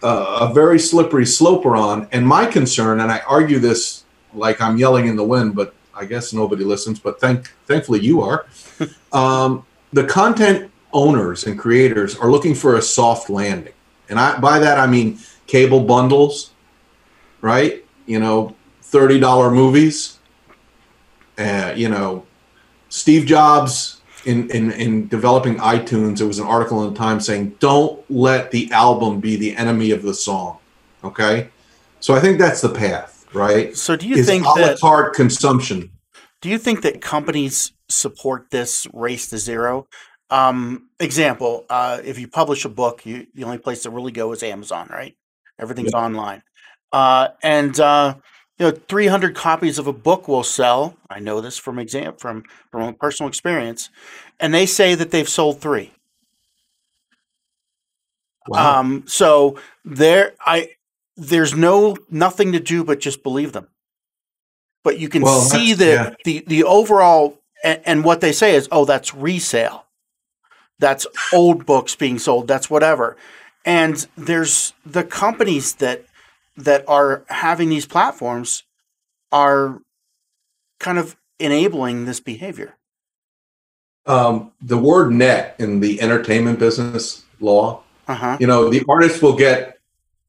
a 0.02 0.52
very 0.52 0.78
slippery 0.78 1.26
slope 1.26 1.64
we're 1.64 1.76
on. 1.76 2.08
And 2.12 2.26
my 2.26 2.46
concern, 2.46 3.00
and 3.00 3.11
I 3.11 3.20
argue 3.20 3.58
this 3.58 4.04
like 4.34 4.61
I'm 4.61 4.76
yelling 4.76 5.06
in 5.06 5.16
the 5.16 5.25
wind, 5.25 5.54
but 5.54 5.75
I 5.94 6.04
guess 6.04 6.32
nobody 6.32 6.64
listens. 6.64 6.99
But 6.99 7.20
thank 7.20 7.52
thankfully 7.66 8.00
you 8.00 8.22
are. 8.22 8.46
um, 9.12 9.64
the 9.92 10.04
content 10.04 10.70
owners 10.92 11.46
and 11.46 11.58
creators 11.58 12.16
are 12.16 12.30
looking 12.30 12.54
for 12.54 12.76
a 12.76 12.82
soft 12.82 13.30
landing. 13.30 13.75
And 14.08 14.18
I 14.18 14.38
by 14.38 14.58
that 14.58 14.78
I 14.78 14.87
mean 14.87 15.18
cable 15.46 15.84
bundles, 15.84 16.50
right? 17.40 17.84
You 18.06 18.18
know, 18.18 18.56
$30 18.92 19.52
movies. 19.52 20.18
Uh, 21.38 21.72
you 21.75 21.88
know, 21.88 22.26
Steve 22.88 23.26
Jobs 23.26 24.02
in, 24.25 24.50
in 24.50 24.70
in 24.72 25.08
developing 25.08 25.56
iTunes, 25.56 26.18
there 26.18 26.26
was 26.26 26.38
an 26.38 26.46
article 26.46 26.84
in 26.84 26.92
the 26.92 26.99
Times 26.99 27.26
saying, 27.26 27.56
"Don't 27.58 28.04
let 28.11 28.50
the 28.50 28.70
album 28.72 29.20
be 29.20 29.37
the 29.37 29.56
enemy 29.56 29.90
of 29.90 30.02
the 30.02 30.14
song." 30.14 30.58
Okay, 31.02 31.49
so 32.00 32.14
I 32.14 32.20
think 32.20 32.38
that's 32.38 32.61
the 32.61 32.68
path, 32.68 33.26
right? 33.32 33.76
So 33.76 33.96
do 33.96 34.06
you 34.06 34.16
Is 34.16 34.26
think 34.26 34.44
that 34.44 34.78
carte 34.80 35.14
consumption? 35.14 35.90
Do 36.40 36.49
you 36.49 36.58
think 36.58 36.82
that 36.82 37.00
companies 37.00 37.72
support 37.88 38.50
this 38.50 38.87
race 38.92 39.28
to 39.30 39.38
zero? 39.38 39.88
Um, 40.30 40.88
example: 41.00 41.66
uh, 41.68 42.00
If 42.04 42.18
you 42.18 42.28
publish 42.28 42.64
a 42.64 42.68
book, 42.68 43.04
you, 43.04 43.26
the 43.34 43.44
only 43.44 43.58
place 43.58 43.82
to 43.82 43.90
really 43.90 44.12
go 44.12 44.32
is 44.32 44.42
Amazon, 44.42 44.88
right? 44.90 45.16
Everything's 45.58 45.94
online, 45.94 46.42
uh, 46.92 47.28
and 47.42 47.78
uh, 47.80 48.14
you 48.62 48.71
know, 48.71 48.78
300 48.88 49.35
copies 49.35 49.76
of 49.78 49.88
a 49.88 49.92
book 49.92 50.28
will 50.28 50.45
sell. 50.45 50.97
I 51.11 51.19
know 51.19 51.40
this 51.40 51.59
from 51.59 51.81
exam 51.81 52.14
from 52.14 52.45
from 52.71 52.95
personal 52.95 53.28
experience, 53.28 53.90
and 54.38 54.54
they 54.54 54.66
say 54.66 54.95
that 54.95 55.11
they've 55.11 55.28
sold 55.28 55.61
three. 55.61 55.90
Wow. 58.47 58.81
Um, 58.81 59.04
so 59.09 59.59
there, 59.85 60.35
I 60.47 60.71
there's 61.16 61.57
no 61.57 61.97
nothing 62.09 62.52
to 62.52 62.61
do 62.61 62.85
but 62.85 63.00
just 63.00 63.25
believe 63.25 63.52
them. 63.52 63.66
But 64.85 65.00
you 65.00 65.09
can 65.09 65.23
well, 65.23 65.40
see 65.40 65.73
that 65.75 66.11
yeah. 66.11 66.14
the 66.25 66.45
the 66.47 66.64
overall 66.64 67.40
and, 67.64 67.81
and 67.85 68.04
what 68.04 68.21
they 68.21 68.33
say 68.33 68.54
is, 68.54 68.69
oh, 68.71 68.85
that's 68.85 69.12
resale 69.12 69.87
that's 70.83 71.07
old 71.33 71.64
books 71.64 71.95
being 71.95 72.19
sold, 72.19 72.49
that's 72.49 72.69
whatever. 72.69 73.16
And 73.64 74.04
there's 74.16 74.75
the 74.85 75.04
companies 75.04 75.76
that 75.76 76.04
that 76.56 76.85
are 76.88 77.25
having 77.28 77.68
these 77.68 77.87
platforms 77.87 78.64
are 79.30 79.80
kind 80.78 80.99
of 80.99 81.16
enabling 81.38 82.04
this 82.04 82.21
behavior. 82.21 82.76
Um, 84.04 84.52
the 84.61 84.78
word 84.78 85.12
net 85.12 85.56
in 85.59 85.80
the 85.80 86.00
entertainment 86.00 86.59
business 86.59 87.25
law, 87.40 87.82
uh-huh. 88.09 88.37
you 88.40 88.47
know, 88.47 88.68
the 88.68 88.82
artist 88.88 89.23
will 89.23 89.37
get 89.37 89.78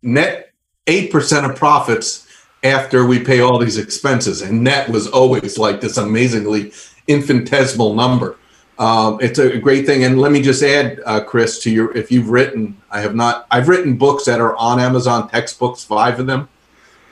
net 0.01 0.53
8% 0.86 1.50
of 1.50 1.56
profits 1.56 2.27
after 2.63 3.06
we 3.06 3.20
pay 3.20 3.42
all 3.42 3.58
these 3.58 3.77
expenses. 3.77 4.42
And 4.42 4.63
net 4.63 4.89
was 4.89 5.08
always 5.08 5.58
like 5.58 5.82
this 5.82 5.98
amazingly 5.98 6.72
infinitesimal 7.08 7.94
number. 7.96 8.38
Um, 8.80 9.20
it's 9.22 9.39
a 9.39 9.58
great 9.58 9.86
thing. 9.86 10.03
And 10.03 10.20
let 10.20 10.32
me 10.32 10.42
just 10.42 10.63
add, 10.63 11.00
uh, 11.06 11.24
Chris, 11.24 11.60
to 11.60 11.72
your 11.72 11.96
if 11.96 12.12
you've 12.12 12.30
written, 12.30 12.77
I 12.89 13.01
have 13.01 13.15
not. 13.15 13.46
I've 13.51 13.68
written 13.68 13.98
books 13.98 14.25
that 14.25 14.42
are 14.42 14.56
on 14.58 14.80
Amazon 14.80 15.30
textbooks, 15.30 15.84
five 15.84 16.20
of 16.20 16.27
them, 16.27 16.50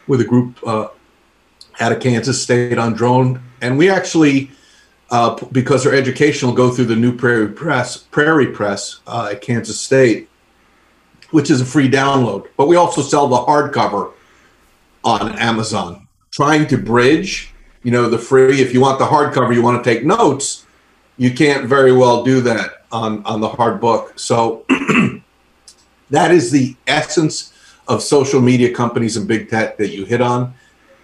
with 0.08 0.22
a 0.22 0.26
group 0.26 0.60
uh, 0.66 0.88
out 1.80 1.92
of 1.92 2.00
Kansas 2.00 2.42
State 2.42 2.78
on 2.78 2.94
drone, 2.94 3.42
and 3.62 3.78
we 3.78 3.90
actually. 3.90 4.52
Uh, 5.14 5.36
because 5.52 5.84
they're 5.84 5.94
educational, 5.94 6.54
go 6.54 6.72
through 6.72 6.86
the 6.86 6.96
New 6.96 7.14
Prairie 7.14 7.50
Press, 7.50 7.98
Prairie 7.98 8.48
Press 8.48 9.02
uh, 9.06 9.28
at 9.34 9.42
Kansas 9.42 9.78
State, 9.78 10.30
which 11.32 11.52
is 11.52 11.60
a 11.60 11.66
free 11.66 11.92
download. 11.92 12.48
But 12.56 12.70
we 12.70 12.78
also 12.78 13.02
sell 13.02 13.28
the 13.28 13.36
hardcover 13.36 14.14
on 15.04 15.38
Amazon, 15.38 16.08
trying 16.32 16.66
to 16.68 16.78
bridge, 16.78 17.54
you 17.84 17.92
know, 17.92 18.08
the 18.08 18.18
free. 18.18 18.62
If 18.62 18.74
you 18.74 18.80
want 18.80 19.00
the 19.00 19.06
hardcover, 19.06 19.54
you 19.54 19.62
want 19.62 19.84
to 19.84 19.94
take 19.94 20.06
notes 20.06 20.66
you 21.22 21.32
can't 21.32 21.68
very 21.68 21.92
well 21.92 22.24
do 22.24 22.42
that 22.42 22.84
on 22.92 23.24
on 23.26 23.42
the 23.42 23.48
hard 23.48 23.80
book. 23.80 24.18
So 24.18 24.66
that 26.10 26.32
is 26.32 26.50
the 26.50 26.76
essence 26.88 27.54
of 27.88 28.02
social 28.02 28.42
media 28.42 28.74
companies 28.74 29.18
and 29.18 29.28
big 29.28 29.48
tech 29.48 29.78
that 29.78 29.90
you 29.90 30.04
hit 30.04 30.20
on 30.20 30.56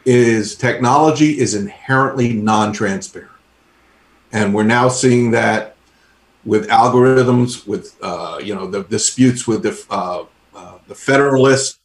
is 0.06 0.56
technology 0.56 1.38
is 1.38 1.54
inherently 1.54 2.34
non-transparent. 2.34 3.30
And 4.32 4.56
we're 4.56 4.64
now 4.64 4.90
seeing 4.90 5.30
that 5.32 5.76
with 6.46 6.68
algorithms 6.70 7.68
with 7.68 7.96
uh, 8.02 8.40
you 8.44 8.56
know 8.56 8.66
the 8.66 8.86
disputes 8.86 9.46
with 9.46 9.62
the 9.62 9.86
uh, 9.92 10.24
uh, 10.56 10.80
the 10.88 10.96
federalist 10.96 11.80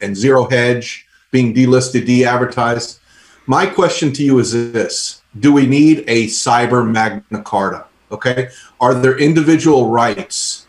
and 0.00 0.16
zero 0.16 0.48
hedge 0.48 1.06
being 1.30 1.54
delisted 1.54 2.04
de-advertised. 2.04 2.98
My 3.46 3.64
question 3.64 4.12
to 4.14 4.24
you 4.24 4.40
is 4.40 4.50
this 4.72 5.22
do 5.40 5.52
we 5.52 5.66
need 5.66 6.04
a 6.06 6.26
cyber 6.26 6.88
Magna 6.88 7.42
Carta? 7.42 7.86
Okay. 8.10 8.50
Are 8.80 8.94
there 8.94 9.18
individual 9.18 9.88
rights? 9.88 10.66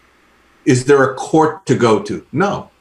Is 0.65 0.86
there 0.86 1.03
a 1.03 1.15
court 1.15 1.65
to 1.67 1.75
go 1.75 2.01
to? 2.03 2.25
No. 2.31 2.71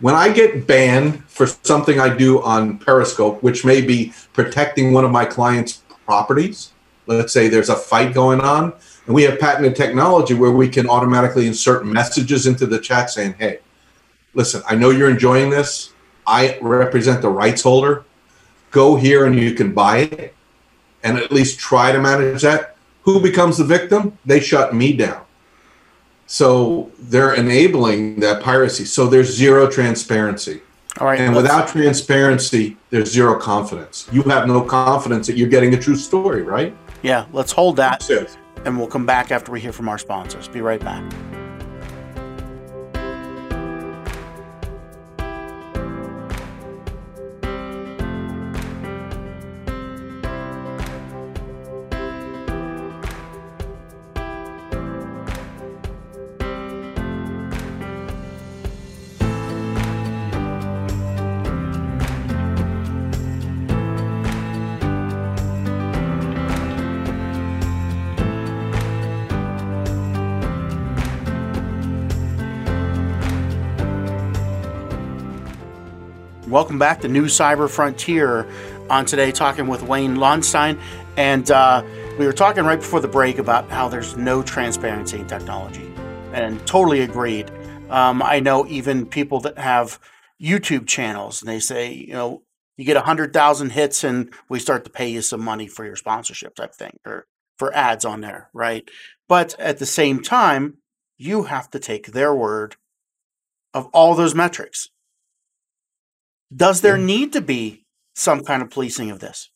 When 0.00 0.14
I 0.14 0.30
get 0.30 0.66
banned 0.66 1.24
for 1.24 1.46
something 1.46 1.98
I 1.98 2.14
do 2.14 2.42
on 2.42 2.78
Periscope, 2.78 3.42
which 3.42 3.64
may 3.64 3.80
be 3.80 4.12
protecting 4.34 4.92
one 4.92 5.04
of 5.04 5.10
my 5.10 5.24
clients' 5.24 5.82
properties, 6.04 6.72
let's 7.06 7.32
say 7.32 7.48
there's 7.48 7.70
a 7.70 7.74
fight 7.74 8.12
going 8.12 8.40
on, 8.40 8.74
and 9.06 9.14
we 9.14 9.22
have 9.22 9.40
patented 9.40 9.74
technology 9.74 10.34
where 10.34 10.50
we 10.50 10.68
can 10.68 10.88
automatically 10.88 11.46
insert 11.46 11.86
messages 11.86 12.46
into 12.46 12.66
the 12.66 12.78
chat 12.78 13.08
saying, 13.08 13.34
hey, 13.38 13.60
listen, 14.34 14.62
I 14.68 14.74
know 14.74 14.90
you're 14.90 15.10
enjoying 15.10 15.48
this. 15.48 15.94
I 16.26 16.58
represent 16.60 17.22
the 17.22 17.30
rights 17.30 17.62
holder. 17.62 18.04
Go 18.70 18.96
here 18.96 19.24
and 19.24 19.38
you 19.38 19.54
can 19.54 19.72
buy 19.72 19.98
it 19.98 20.35
and 21.06 21.18
at 21.18 21.30
least 21.30 21.58
try 21.58 21.92
to 21.92 22.00
manage 22.00 22.42
that. 22.42 22.76
Who 23.02 23.20
becomes 23.20 23.58
the 23.58 23.64
victim? 23.64 24.18
They 24.24 24.40
shut 24.40 24.74
me 24.74 24.92
down. 24.92 25.22
So 26.26 26.90
they're 26.98 27.34
enabling 27.34 28.18
that 28.20 28.42
piracy. 28.42 28.84
So 28.84 29.06
there's 29.06 29.32
zero 29.32 29.70
transparency. 29.70 30.60
All 30.98 31.06
right. 31.06 31.20
And 31.20 31.36
without 31.36 31.68
transparency, 31.68 32.76
there's 32.90 33.12
zero 33.12 33.38
confidence. 33.38 34.08
You 34.10 34.22
have 34.24 34.48
no 34.48 34.60
confidence 34.62 35.28
that 35.28 35.36
you're 35.36 35.48
getting 35.48 35.74
a 35.74 35.78
true 35.78 35.94
story, 35.94 36.42
right? 36.42 36.76
Yeah, 37.02 37.26
let's 37.32 37.52
hold 37.52 37.76
that. 37.76 38.08
And 38.64 38.76
we'll 38.76 38.88
come 38.88 39.06
back 39.06 39.30
after 39.30 39.52
we 39.52 39.60
hear 39.60 39.72
from 39.72 39.88
our 39.88 39.98
sponsors. 39.98 40.48
Be 40.48 40.60
right 40.60 40.80
back. 40.80 41.04
Welcome 76.56 76.78
back 76.78 77.02
to 77.02 77.08
New 77.08 77.26
Cyber 77.26 77.68
Frontier. 77.68 78.48
On 78.88 79.04
today, 79.04 79.30
talking 79.30 79.66
with 79.66 79.82
Wayne 79.82 80.16
Lonstein, 80.16 80.80
and 81.18 81.50
uh, 81.50 81.84
we 82.18 82.24
were 82.24 82.32
talking 82.32 82.64
right 82.64 82.78
before 82.78 83.00
the 83.00 83.08
break 83.08 83.36
about 83.36 83.68
how 83.68 83.88
there's 83.88 84.16
no 84.16 84.42
transparency 84.42 85.18
in 85.18 85.26
technology, 85.26 85.92
and 86.32 86.66
totally 86.66 87.02
agreed. 87.02 87.50
Um, 87.90 88.22
I 88.22 88.40
know 88.40 88.66
even 88.68 89.04
people 89.04 89.38
that 89.40 89.58
have 89.58 90.00
YouTube 90.40 90.86
channels, 90.86 91.42
and 91.42 91.50
they 91.50 91.60
say, 91.60 91.92
you 91.92 92.14
know, 92.14 92.42
you 92.78 92.86
get 92.86 92.96
hundred 92.96 93.34
thousand 93.34 93.72
hits, 93.72 94.02
and 94.02 94.32
we 94.48 94.58
start 94.58 94.84
to 94.84 94.90
pay 94.90 95.10
you 95.10 95.20
some 95.20 95.44
money 95.44 95.68
for 95.68 95.84
your 95.84 95.94
sponsorship 95.94 96.54
type 96.54 96.74
thing, 96.74 96.98
or 97.04 97.26
for 97.58 97.70
ads 97.76 98.06
on 98.06 98.22
there, 98.22 98.48
right? 98.54 98.88
But 99.28 99.60
at 99.60 99.78
the 99.78 99.84
same 99.84 100.22
time, 100.22 100.78
you 101.18 101.42
have 101.42 101.70
to 101.72 101.78
take 101.78 102.12
their 102.12 102.34
word 102.34 102.76
of 103.74 103.88
all 103.92 104.14
those 104.14 104.34
metrics. 104.34 104.88
Does 106.54 106.80
there 106.80 106.98
need 106.98 107.32
to 107.32 107.40
be 107.40 107.84
some 108.14 108.42
kind 108.44 108.62
of 108.62 108.70
policing 108.70 109.10
of 109.10 109.20
this? 109.20 109.50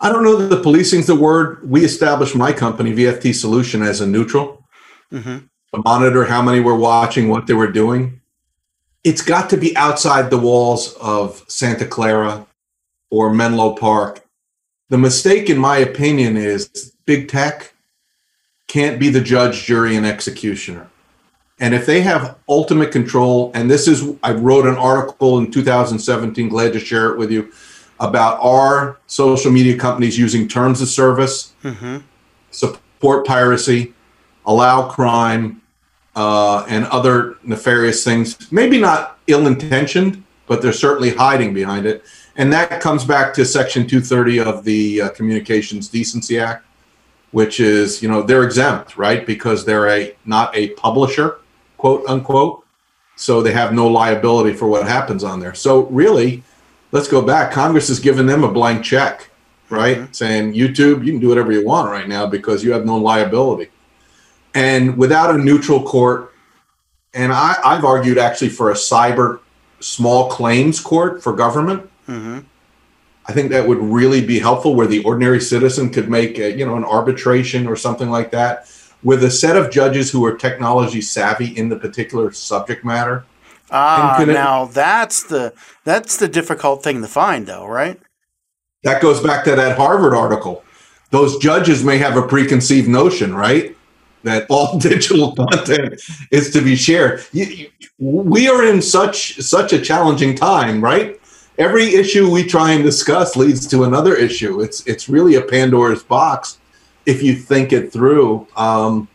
I 0.00 0.10
don't 0.10 0.24
know 0.24 0.36
that 0.36 0.54
the 0.54 0.62
policing's 0.62 1.06
the 1.06 1.14
word. 1.14 1.68
We 1.68 1.84
established 1.84 2.34
my 2.34 2.52
company, 2.52 2.92
VFT 2.92 3.34
Solution, 3.34 3.82
as 3.82 4.00
a 4.00 4.06
neutral 4.06 4.60
Mm-hmm. 5.12 5.46
to 5.72 5.82
monitor 5.84 6.24
how 6.24 6.42
many 6.42 6.58
were 6.58 6.74
watching, 6.74 7.28
what 7.28 7.46
they 7.46 7.54
were 7.54 7.70
doing. 7.70 8.20
It's 9.04 9.22
got 9.22 9.48
to 9.50 9.56
be 9.56 9.76
outside 9.76 10.28
the 10.28 10.38
walls 10.38 10.94
of 10.94 11.44
Santa 11.46 11.86
Clara 11.86 12.46
or 13.10 13.32
Menlo 13.32 13.76
Park. 13.76 14.24
The 14.88 14.98
mistake, 14.98 15.48
in 15.48 15.58
my 15.58 15.76
opinion, 15.76 16.36
is 16.36 16.96
big 17.06 17.28
tech 17.28 17.74
can't 18.66 18.98
be 18.98 19.08
the 19.08 19.20
judge, 19.20 19.64
jury, 19.64 19.94
and 19.94 20.04
executioner. 20.04 20.88
And 21.60 21.72
if 21.74 21.86
they 21.86 22.00
have 22.00 22.36
ultimate 22.48 22.90
control, 22.90 23.52
and 23.54 23.70
this 23.70 23.86
is, 23.86 24.12
I 24.22 24.32
wrote 24.32 24.66
an 24.66 24.74
article 24.74 25.38
in 25.38 25.50
2017, 25.50 26.48
glad 26.48 26.72
to 26.72 26.80
share 26.80 27.10
it 27.12 27.18
with 27.18 27.30
you, 27.30 27.52
about 28.00 28.38
our 28.42 28.98
social 29.06 29.52
media 29.52 29.78
companies 29.78 30.18
using 30.18 30.48
terms 30.48 30.80
of 30.82 30.88
service, 30.88 31.52
Mm-hmm. 31.62 31.98
support 32.50 33.26
piracy, 33.26 33.94
allow 34.44 34.88
crime, 34.88 35.62
uh, 36.14 36.64
and 36.68 36.84
other 36.86 37.36
nefarious 37.42 38.04
things. 38.04 38.52
Maybe 38.52 38.78
not 38.78 39.18
ill 39.28 39.46
intentioned, 39.46 40.22
but 40.46 40.60
they're 40.60 40.72
certainly 40.72 41.10
hiding 41.10 41.54
behind 41.54 41.86
it. 41.86 42.04
And 42.36 42.52
that 42.52 42.80
comes 42.80 43.04
back 43.04 43.32
to 43.34 43.44
Section 43.44 43.86
230 43.86 44.40
of 44.40 44.64
the 44.64 45.02
uh, 45.02 45.08
Communications 45.10 45.88
Decency 45.88 46.38
Act, 46.38 46.66
which 47.30 47.60
is, 47.60 48.02
you 48.02 48.08
know, 48.08 48.22
they're 48.22 48.42
exempt, 48.44 48.96
right? 48.96 49.24
Because 49.24 49.64
they're 49.64 49.88
a 49.88 50.14
not 50.24 50.54
a 50.54 50.70
publisher, 50.70 51.38
quote 51.84 52.08
unquote. 52.08 52.64
So 53.16 53.42
they 53.42 53.52
have 53.52 53.74
no 53.74 53.86
liability 53.88 54.56
for 54.56 54.66
what 54.66 54.88
happens 54.88 55.22
on 55.22 55.38
there. 55.38 55.52
So 55.52 55.82
really, 55.88 56.42
let's 56.92 57.08
go 57.08 57.20
back. 57.20 57.52
Congress 57.52 57.88
has 57.88 58.00
given 58.00 58.24
them 58.24 58.42
a 58.42 58.50
blank 58.50 58.82
check, 58.82 59.28
right? 59.68 60.16
Saying 60.16 60.54
YouTube, 60.54 61.04
you 61.04 61.12
can 61.12 61.20
do 61.20 61.28
whatever 61.28 61.52
you 61.52 61.62
want 61.62 61.90
right 61.90 62.08
now 62.08 62.26
because 62.26 62.64
you 62.64 62.72
have 62.72 62.86
no 62.86 62.96
liability. 62.96 63.70
And 64.54 64.96
without 64.96 65.34
a 65.34 65.36
neutral 65.36 65.82
court, 65.82 66.32
and 67.12 67.34
I, 67.34 67.56
I've 67.62 67.84
argued 67.84 68.16
actually 68.16 68.48
for 68.48 68.70
a 68.70 68.74
cyber 68.74 69.40
small 69.80 70.30
claims 70.30 70.80
court 70.80 71.22
for 71.22 71.34
government. 71.34 71.82
Mm-hmm. 72.08 72.38
I 73.26 73.32
think 73.32 73.50
that 73.50 73.68
would 73.68 73.78
really 73.78 74.24
be 74.24 74.38
helpful 74.38 74.74
where 74.74 74.86
the 74.86 75.04
ordinary 75.04 75.40
citizen 75.40 75.90
could 75.90 76.08
make 76.08 76.38
a, 76.38 76.50
you 76.50 76.64
know 76.64 76.76
an 76.76 76.84
arbitration 76.84 77.66
or 77.66 77.76
something 77.76 78.08
like 78.08 78.30
that 78.30 78.70
with 79.04 79.22
a 79.22 79.30
set 79.30 79.56
of 79.56 79.70
judges 79.70 80.10
who 80.10 80.24
are 80.24 80.34
technology 80.34 81.00
savvy 81.00 81.56
in 81.56 81.68
the 81.68 81.76
particular 81.76 82.32
subject 82.32 82.84
matter. 82.84 83.24
Ah, 83.70 84.20
it- 84.20 84.26
now 84.26 84.64
that's 84.66 85.22
the 85.24 85.52
that's 85.84 86.16
the 86.16 86.28
difficult 86.28 86.82
thing 86.82 87.02
to 87.02 87.08
find, 87.08 87.46
though, 87.46 87.66
right? 87.66 88.00
That 88.82 89.00
goes 89.00 89.20
back 89.22 89.44
to 89.44 89.54
that 89.56 89.76
Harvard 89.76 90.14
article. 90.14 90.64
Those 91.10 91.38
judges 91.38 91.84
may 91.84 91.96
have 91.98 92.16
a 92.16 92.22
preconceived 92.26 92.88
notion, 92.88 93.34
right? 93.34 93.76
That 94.24 94.46
all 94.50 94.78
digital 94.90 95.34
content 95.34 96.00
is 96.30 96.50
to 96.52 96.60
be 96.60 96.76
shared. 96.76 97.24
You, 97.32 97.44
you, 97.44 97.68
we 97.98 98.48
are 98.48 98.64
in 98.64 98.82
such 98.82 99.36
such 99.40 99.72
a 99.72 99.80
challenging 99.80 100.34
time, 100.34 100.82
right? 100.82 101.20
Every 101.56 101.94
issue 101.94 102.30
we 102.30 102.44
try 102.44 102.72
and 102.72 102.82
discuss 102.82 103.36
leads 103.36 103.66
to 103.68 103.84
another 103.84 104.14
issue. 104.14 104.60
It's 104.60 104.84
it's 104.86 105.08
really 105.08 105.36
a 105.36 105.42
Pandora's 105.42 106.02
box 106.02 106.58
if 107.06 107.22
you 107.22 107.34
think 107.34 107.72
it 107.72 107.92
through. 107.92 108.46
Um, 108.56 109.08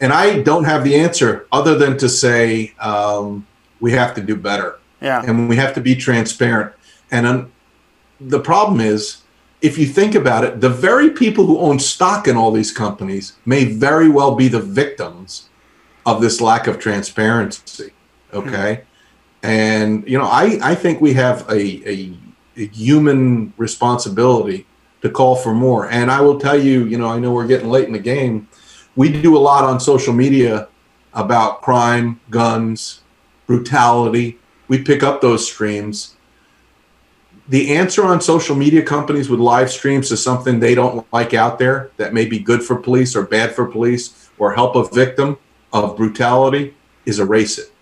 and 0.00 0.12
I 0.12 0.42
don't 0.42 0.64
have 0.64 0.84
the 0.84 0.94
answer 0.96 1.46
other 1.50 1.74
than 1.76 1.96
to 1.98 2.08
say 2.08 2.72
um, 2.78 3.46
we 3.80 3.92
have 3.92 4.14
to 4.14 4.20
do 4.20 4.36
better 4.36 4.78
Yeah. 5.00 5.22
and 5.26 5.48
we 5.48 5.56
have 5.56 5.74
to 5.74 5.80
be 5.80 5.94
transparent. 5.96 6.72
And 7.10 7.26
um, 7.26 7.52
the 8.20 8.40
problem 8.40 8.80
is, 8.80 9.22
if 9.60 9.76
you 9.76 9.86
think 9.86 10.14
about 10.14 10.44
it, 10.44 10.60
the 10.60 10.68
very 10.68 11.10
people 11.10 11.44
who 11.44 11.58
own 11.58 11.80
stock 11.80 12.28
in 12.28 12.36
all 12.36 12.52
these 12.52 12.70
companies 12.70 13.32
may 13.44 13.64
very 13.64 14.08
well 14.08 14.36
be 14.36 14.46
the 14.46 14.60
victims 14.60 15.48
of 16.06 16.20
this 16.20 16.40
lack 16.40 16.68
of 16.68 16.78
transparency. 16.78 17.90
Okay. 18.32 18.82
And, 19.42 20.08
you 20.08 20.16
know, 20.16 20.26
I, 20.26 20.60
I 20.62 20.74
think 20.76 21.00
we 21.00 21.12
have 21.14 21.48
a, 21.50 21.58
a, 21.88 22.16
a 22.56 22.66
human 22.68 23.52
responsibility 23.56 24.66
to 25.02 25.10
call 25.10 25.36
for 25.36 25.54
more. 25.54 25.90
And 25.90 26.10
I 26.10 26.20
will 26.20 26.40
tell 26.40 26.58
you, 26.58 26.84
you 26.84 26.98
know, 26.98 27.08
I 27.08 27.18
know 27.18 27.32
we're 27.32 27.46
getting 27.46 27.68
late 27.68 27.86
in 27.86 27.92
the 27.92 27.98
game. 27.98 28.48
We 28.96 29.10
do 29.10 29.36
a 29.36 29.38
lot 29.38 29.64
on 29.64 29.78
social 29.80 30.12
media 30.12 30.68
about 31.14 31.62
crime, 31.62 32.20
guns, 32.30 33.02
brutality. 33.46 34.38
We 34.66 34.82
pick 34.82 35.02
up 35.02 35.20
those 35.20 35.46
streams. 35.46 36.16
The 37.48 37.74
answer 37.74 38.04
on 38.04 38.20
social 38.20 38.54
media 38.54 38.82
companies 38.82 39.30
with 39.30 39.40
live 39.40 39.70
streams 39.70 40.12
is 40.12 40.22
something 40.22 40.60
they 40.60 40.74
don't 40.74 41.10
like 41.12 41.32
out 41.32 41.58
there 41.58 41.90
that 41.96 42.12
may 42.12 42.26
be 42.26 42.38
good 42.38 42.62
for 42.62 42.76
police 42.76 43.16
or 43.16 43.22
bad 43.22 43.54
for 43.54 43.66
police 43.66 44.28
or 44.38 44.52
help 44.52 44.76
a 44.76 44.86
victim 44.88 45.38
of 45.72 45.96
brutality 45.96 46.74
is 47.06 47.20
erase 47.20 47.58
it. 47.58 47.72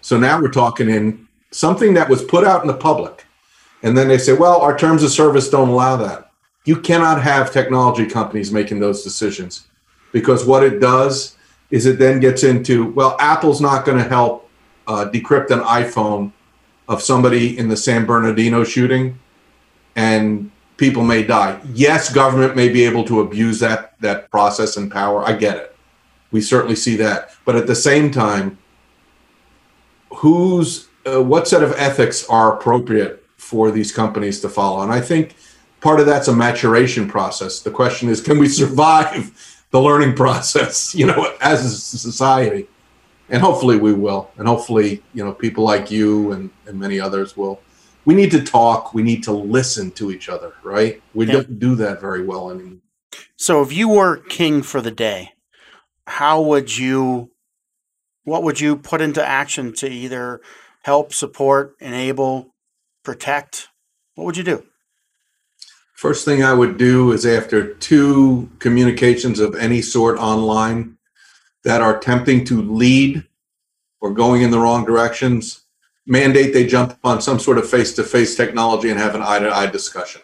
So 0.00 0.18
now 0.18 0.40
we're 0.40 0.50
talking 0.50 0.88
in 0.88 1.28
something 1.50 1.94
that 1.94 2.08
was 2.08 2.22
put 2.22 2.44
out 2.44 2.62
in 2.62 2.68
the 2.68 2.74
public. 2.74 3.26
And 3.82 3.96
then 3.96 4.08
they 4.08 4.18
say, 4.18 4.32
well, 4.32 4.60
our 4.60 4.76
terms 4.76 5.02
of 5.02 5.10
service 5.10 5.50
don't 5.50 5.68
allow 5.68 5.96
that. 5.96 6.27
You 6.68 6.78
cannot 6.78 7.22
have 7.22 7.50
technology 7.50 8.04
companies 8.04 8.52
making 8.52 8.78
those 8.78 9.02
decisions 9.02 9.68
because 10.12 10.44
what 10.44 10.62
it 10.62 10.80
does 10.80 11.38
is 11.70 11.86
it 11.86 11.98
then 11.98 12.20
gets 12.20 12.44
into, 12.44 12.92
well, 12.92 13.16
Apple's 13.18 13.62
not 13.62 13.86
going 13.86 13.96
to 13.96 14.06
help 14.06 14.50
uh, 14.86 15.08
decrypt 15.10 15.50
an 15.50 15.60
iPhone 15.60 16.30
of 16.86 17.00
somebody 17.00 17.58
in 17.58 17.68
the 17.68 17.76
San 17.76 18.04
Bernardino 18.04 18.64
shooting 18.64 19.18
and 19.96 20.50
people 20.76 21.02
may 21.02 21.22
die. 21.22 21.58
Yes, 21.72 22.12
government 22.12 22.54
may 22.54 22.68
be 22.68 22.84
able 22.84 23.04
to 23.04 23.20
abuse 23.22 23.58
that 23.60 23.98
that 24.00 24.30
process 24.30 24.76
and 24.76 24.92
power. 24.92 25.26
I 25.26 25.32
get 25.32 25.56
it. 25.56 25.74
We 26.32 26.42
certainly 26.42 26.76
see 26.76 26.96
that. 26.96 27.30
But 27.46 27.56
at 27.56 27.66
the 27.66 27.74
same 27.74 28.10
time, 28.10 28.58
who's 30.16 30.88
uh, 31.06 31.22
what 31.22 31.48
set 31.48 31.62
of 31.62 31.72
ethics 31.78 32.28
are 32.28 32.58
appropriate 32.58 33.24
for 33.38 33.70
these 33.70 33.90
companies 33.90 34.42
to 34.42 34.50
follow? 34.50 34.82
And 34.82 34.92
I 34.92 35.00
think 35.00 35.34
part 35.80 36.00
of 36.00 36.06
that's 36.06 36.28
a 36.28 36.34
maturation 36.34 37.08
process. 37.08 37.60
The 37.60 37.70
question 37.70 38.08
is, 38.08 38.20
can 38.20 38.38
we 38.38 38.48
survive 38.48 39.64
the 39.70 39.80
learning 39.80 40.14
process, 40.14 40.94
you 40.94 41.06
know, 41.06 41.34
as 41.40 41.64
a 41.64 41.70
society? 41.70 42.66
And 43.30 43.42
hopefully 43.42 43.78
we 43.78 43.92
will. 43.92 44.30
And 44.38 44.48
hopefully, 44.48 45.02
you 45.12 45.24
know, 45.24 45.32
people 45.32 45.64
like 45.64 45.90
you 45.90 46.32
and, 46.32 46.50
and 46.66 46.78
many 46.78 46.98
others 46.98 47.36
will. 47.36 47.60
We 48.04 48.14
need 48.14 48.30
to 48.30 48.42
talk. 48.42 48.94
We 48.94 49.02
need 49.02 49.22
to 49.24 49.32
listen 49.32 49.90
to 49.92 50.10
each 50.10 50.30
other, 50.30 50.54
right? 50.62 51.02
We 51.12 51.26
yeah. 51.26 51.32
don't 51.34 51.58
do 51.58 51.74
that 51.74 52.00
very 52.00 52.24
well 52.24 52.50
anymore. 52.50 52.78
So 53.36 53.60
if 53.60 53.72
you 53.72 53.88
were 53.88 54.16
king 54.16 54.62
for 54.62 54.80
the 54.80 54.90
day, 54.90 55.32
how 56.06 56.40
would 56.40 56.76
you 56.76 57.30
what 58.24 58.42
would 58.42 58.60
you 58.60 58.76
put 58.76 59.00
into 59.00 59.26
action 59.26 59.72
to 59.74 59.88
either 59.88 60.40
help, 60.82 61.14
support, 61.14 61.74
enable, 61.80 62.54
protect? 63.02 63.68
What 64.14 64.24
would 64.24 64.36
you 64.36 64.44
do? 64.44 64.67
First 65.98 66.24
thing 66.24 66.44
I 66.44 66.54
would 66.54 66.78
do 66.78 67.10
is 67.10 67.26
after 67.26 67.74
two 67.74 68.48
communications 68.60 69.40
of 69.40 69.56
any 69.56 69.82
sort 69.82 70.16
online 70.16 70.96
that 71.64 71.80
are 71.80 71.98
attempting 71.98 72.44
to 72.44 72.62
lead 72.62 73.26
or 74.00 74.14
going 74.14 74.42
in 74.42 74.52
the 74.52 74.60
wrong 74.60 74.84
directions, 74.84 75.62
mandate 76.06 76.52
they 76.52 76.64
jump 76.64 76.96
on 77.02 77.20
some 77.20 77.40
sort 77.40 77.58
of 77.58 77.68
face 77.68 77.94
to 77.94 78.04
face 78.04 78.36
technology 78.36 78.90
and 78.90 79.00
have 79.00 79.16
an 79.16 79.22
eye 79.22 79.40
to 79.40 79.52
eye 79.52 79.66
discussion. 79.66 80.20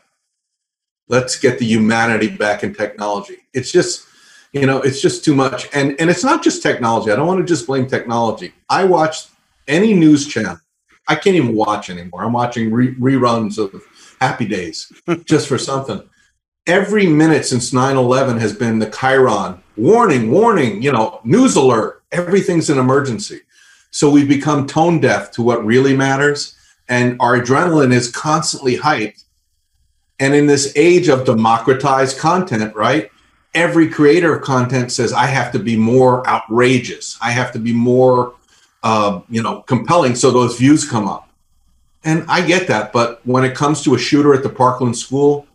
Let's 1.08 1.36
get 1.40 1.58
the 1.58 1.66
humanity 1.66 2.28
back 2.28 2.62
in 2.62 2.72
technology. 2.72 3.38
It's 3.52 3.72
just, 3.72 4.06
you 4.52 4.66
know, 4.66 4.80
it's 4.80 5.00
just 5.00 5.24
too 5.24 5.34
much. 5.34 5.68
And, 5.74 6.00
and 6.00 6.08
it's 6.08 6.22
not 6.22 6.44
just 6.44 6.62
technology. 6.62 7.10
I 7.10 7.16
don't 7.16 7.26
want 7.26 7.40
to 7.40 7.52
just 7.52 7.66
blame 7.66 7.88
technology. 7.88 8.54
I 8.70 8.84
watch 8.84 9.24
any 9.66 9.92
news 9.92 10.24
channel. 10.28 10.60
I 11.08 11.16
can't 11.16 11.34
even 11.34 11.56
watch 11.56 11.90
anymore. 11.90 12.22
I'm 12.22 12.32
watching 12.32 12.72
re- 12.72 12.94
reruns 12.94 13.58
of 13.58 13.74
happy 14.20 14.46
days 14.46 14.92
just 15.24 15.48
for 15.48 15.58
something. 15.58 16.02
Every 16.66 17.06
minute 17.06 17.44
since 17.44 17.72
9 17.72 17.96
11 17.96 18.38
has 18.38 18.56
been 18.56 18.78
the 18.78 18.86
chyron 18.86 19.60
warning, 19.76 20.30
warning, 20.30 20.82
you 20.82 20.92
know, 20.92 21.20
news 21.24 21.56
alert. 21.56 22.02
Everything's 22.12 22.70
an 22.70 22.78
emergency. 22.78 23.40
So 23.90 24.10
we've 24.10 24.28
become 24.28 24.66
tone 24.66 25.00
deaf 25.00 25.30
to 25.32 25.42
what 25.42 25.64
really 25.64 25.96
matters. 25.96 26.56
And 26.88 27.16
our 27.20 27.38
adrenaline 27.38 27.92
is 27.92 28.10
constantly 28.10 28.76
hyped. 28.76 29.24
And 30.20 30.34
in 30.34 30.46
this 30.46 30.72
age 30.76 31.08
of 31.08 31.24
democratized 31.24 32.18
content, 32.18 32.74
right? 32.74 33.10
Every 33.54 33.88
creator 33.88 34.36
of 34.36 34.42
content 34.42 34.92
says, 34.92 35.12
I 35.12 35.26
have 35.26 35.52
to 35.52 35.58
be 35.58 35.76
more 35.76 36.26
outrageous. 36.26 37.18
I 37.22 37.30
have 37.30 37.52
to 37.52 37.58
be 37.58 37.72
more, 37.72 38.34
uh, 38.82 39.20
you 39.28 39.42
know, 39.42 39.62
compelling 39.62 40.14
so 40.14 40.30
those 40.30 40.58
views 40.58 40.88
come 40.88 41.08
up. 41.08 41.28
And 42.04 42.24
I 42.28 42.46
get 42.46 42.66
that, 42.68 42.92
but 42.92 43.26
when 43.26 43.44
it 43.44 43.54
comes 43.54 43.82
to 43.82 43.94
a 43.94 43.98
shooter 43.98 44.34
at 44.34 44.42
the 44.42 44.50
Parkland 44.50 44.96
school, 44.96 45.46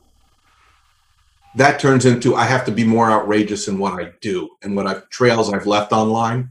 that 1.56 1.80
turns 1.80 2.06
into 2.06 2.36
I 2.36 2.46
have 2.46 2.66
to 2.66 2.72
be 2.72 2.84
more 2.84 3.12
outrageous 3.12 3.68
in 3.68 3.78
what 3.78 3.94
I 3.94 4.12
do 4.22 4.50
and 4.62 4.76
what 4.76 4.88
I've 4.88 5.10
trails 5.10 5.52
I've 5.54 5.68
left 5.68 5.92
online. 5.92 6.50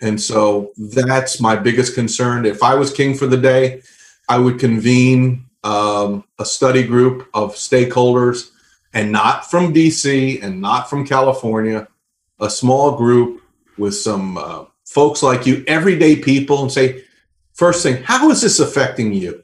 And 0.00 0.20
so 0.20 0.72
that's 0.76 1.40
my 1.40 1.56
biggest 1.56 1.94
concern. 1.94 2.44
If 2.44 2.62
I 2.62 2.74
was 2.74 2.92
king 2.92 3.14
for 3.14 3.26
the 3.26 3.36
day, 3.36 3.82
I 4.28 4.38
would 4.38 4.60
convene 4.60 5.46
um, 5.64 6.24
a 6.38 6.44
study 6.44 6.84
group 6.84 7.28
of 7.34 7.54
stakeholders 7.54 8.50
and 8.94 9.10
not 9.10 9.50
from 9.50 9.74
DC 9.74 10.42
and 10.42 10.60
not 10.60 10.88
from 10.88 11.06
California, 11.06 11.88
a 12.40 12.48
small 12.48 12.96
group 12.96 13.42
with 13.76 13.94
some 13.94 14.38
uh, 14.38 14.64
folks 14.84 15.22
like 15.22 15.46
you, 15.46 15.64
everyday 15.66 16.16
people, 16.16 16.62
and 16.62 16.70
say, 16.70 17.04
First 17.58 17.82
thing, 17.82 18.04
how 18.04 18.30
is 18.30 18.40
this 18.40 18.60
affecting 18.60 19.12
you? 19.12 19.42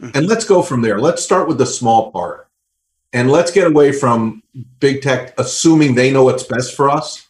Mm-hmm. 0.00 0.18
And 0.18 0.26
let's 0.26 0.44
go 0.44 0.62
from 0.62 0.82
there. 0.82 0.98
Let's 0.98 1.22
start 1.22 1.46
with 1.46 1.58
the 1.58 1.66
small 1.66 2.10
part. 2.10 2.48
And 3.12 3.30
let's 3.30 3.52
get 3.52 3.68
away 3.68 3.92
from 3.92 4.42
big 4.80 5.00
tech 5.00 5.38
assuming 5.38 5.94
they 5.94 6.10
know 6.10 6.24
what's 6.24 6.42
best 6.42 6.74
for 6.74 6.90
us. 6.90 7.28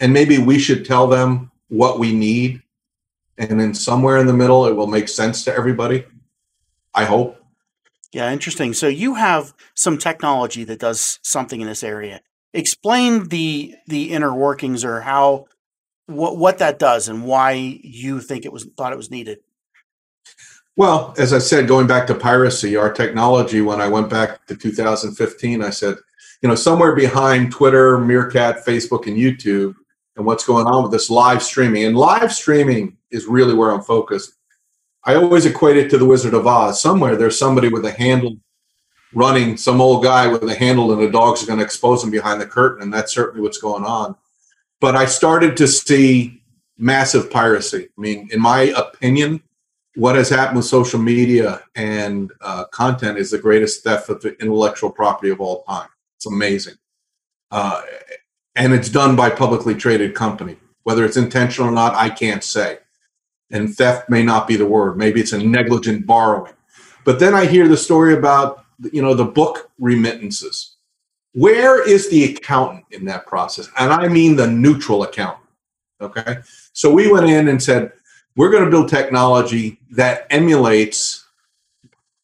And 0.00 0.14
maybe 0.14 0.38
we 0.38 0.58
should 0.58 0.86
tell 0.86 1.06
them 1.06 1.50
what 1.68 1.98
we 1.98 2.14
need. 2.14 2.62
And 3.36 3.60
then 3.60 3.74
somewhere 3.74 4.16
in 4.16 4.26
the 4.26 4.32
middle, 4.32 4.64
it 4.64 4.72
will 4.72 4.86
make 4.86 5.06
sense 5.06 5.44
to 5.44 5.54
everybody. 5.54 6.06
I 6.94 7.04
hope. 7.04 7.36
Yeah, 8.10 8.32
interesting. 8.32 8.72
So 8.72 8.88
you 8.88 9.16
have 9.16 9.52
some 9.74 9.98
technology 9.98 10.64
that 10.64 10.78
does 10.78 11.18
something 11.22 11.60
in 11.60 11.66
this 11.66 11.84
area. 11.84 12.22
Explain 12.54 13.28
the 13.28 13.74
the 13.86 14.12
inner 14.12 14.32
workings 14.32 14.82
or 14.82 15.02
how 15.02 15.44
what 16.06 16.38
what 16.38 16.56
that 16.56 16.78
does 16.78 17.06
and 17.06 17.26
why 17.26 17.50
you 17.82 18.22
think 18.22 18.46
it 18.46 18.52
was 18.52 18.66
thought 18.78 18.94
it 18.94 18.96
was 18.96 19.10
needed. 19.10 19.40
Well, 20.78 21.12
as 21.18 21.32
I 21.32 21.38
said, 21.38 21.66
going 21.66 21.88
back 21.88 22.06
to 22.06 22.14
piracy, 22.14 22.76
our 22.76 22.92
technology, 22.92 23.62
when 23.62 23.80
I 23.80 23.88
went 23.88 24.08
back 24.08 24.46
to 24.46 24.54
2015, 24.54 25.60
I 25.60 25.70
said, 25.70 25.96
you 26.40 26.48
know, 26.48 26.54
somewhere 26.54 26.94
behind 26.94 27.50
Twitter, 27.50 27.98
Meerkat, 27.98 28.64
Facebook, 28.64 29.08
and 29.08 29.16
YouTube, 29.16 29.74
and 30.14 30.24
what's 30.24 30.46
going 30.46 30.68
on 30.68 30.84
with 30.84 30.92
this 30.92 31.10
live 31.10 31.42
streaming. 31.42 31.86
And 31.86 31.96
live 31.96 32.32
streaming 32.32 32.96
is 33.10 33.26
really 33.26 33.54
where 33.54 33.72
I'm 33.72 33.82
focused. 33.82 34.34
I 35.02 35.16
always 35.16 35.46
equate 35.46 35.78
it 35.78 35.90
to 35.90 35.98
the 35.98 36.04
Wizard 36.04 36.32
of 36.32 36.46
Oz. 36.46 36.80
Somewhere 36.80 37.16
there's 37.16 37.36
somebody 37.36 37.68
with 37.68 37.84
a 37.84 37.90
handle 37.90 38.36
running, 39.12 39.56
some 39.56 39.80
old 39.80 40.04
guy 40.04 40.28
with 40.28 40.44
a 40.44 40.54
handle, 40.54 40.92
and 40.92 41.02
the 41.02 41.10
dogs 41.10 41.44
going 41.44 41.58
to 41.58 41.64
expose 41.64 42.04
him 42.04 42.12
behind 42.12 42.40
the 42.40 42.46
curtain. 42.46 42.84
And 42.84 42.94
that's 42.94 43.12
certainly 43.12 43.42
what's 43.42 43.58
going 43.58 43.82
on. 43.82 44.14
But 44.80 44.94
I 44.94 45.06
started 45.06 45.56
to 45.56 45.66
see 45.66 46.40
massive 46.78 47.32
piracy. 47.32 47.88
I 47.98 48.00
mean, 48.00 48.28
in 48.30 48.40
my 48.40 48.72
opinion, 48.76 49.42
what 49.98 50.14
has 50.14 50.28
happened 50.28 50.56
with 50.56 50.64
social 50.64 51.00
media 51.00 51.60
and 51.74 52.30
uh, 52.40 52.64
content 52.66 53.18
is 53.18 53.32
the 53.32 53.38
greatest 53.38 53.82
theft 53.82 54.08
of 54.08 54.24
intellectual 54.24 54.90
property 54.90 55.28
of 55.28 55.40
all 55.40 55.64
time. 55.64 55.88
It's 56.16 56.26
amazing. 56.26 56.76
Uh, 57.50 57.82
and 58.54 58.72
it's 58.72 58.88
done 58.88 59.16
by 59.16 59.28
publicly 59.28 59.74
traded 59.74 60.14
company. 60.14 60.56
Whether 60.84 61.04
it's 61.04 61.16
intentional 61.16 61.68
or 61.68 61.72
not, 61.72 61.96
I 61.96 62.10
can't 62.10 62.44
say. 62.44 62.78
And 63.50 63.74
theft 63.74 64.08
may 64.08 64.22
not 64.22 64.46
be 64.46 64.54
the 64.54 64.66
word. 64.66 64.96
Maybe 64.96 65.20
it's 65.20 65.32
a 65.32 65.42
negligent 65.42 66.06
borrowing. 66.06 66.52
But 67.04 67.18
then 67.18 67.34
I 67.34 67.46
hear 67.46 67.66
the 67.66 67.76
story 67.76 68.14
about 68.14 68.64
you 68.92 69.02
know 69.02 69.14
the 69.14 69.24
book 69.24 69.68
remittances. 69.80 70.76
Where 71.32 71.86
is 71.86 72.08
the 72.08 72.36
accountant 72.36 72.84
in 72.92 73.04
that 73.06 73.26
process? 73.26 73.68
And 73.76 73.92
I 73.92 74.06
mean 74.06 74.36
the 74.36 74.46
neutral 74.46 75.02
accountant. 75.02 75.48
Okay. 76.00 76.36
So 76.72 76.92
we 76.92 77.10
went 77.10 77.28
in 77.28 77.48
and 77.48 77.60
said, 77.60 77.92
we're 78.36 78.50
going 78.50 78.64
to 78.64 78.70
build 78.70 78.88
technology 78.88 79.78
that 79.90 80.26
emulates 80.30 81.26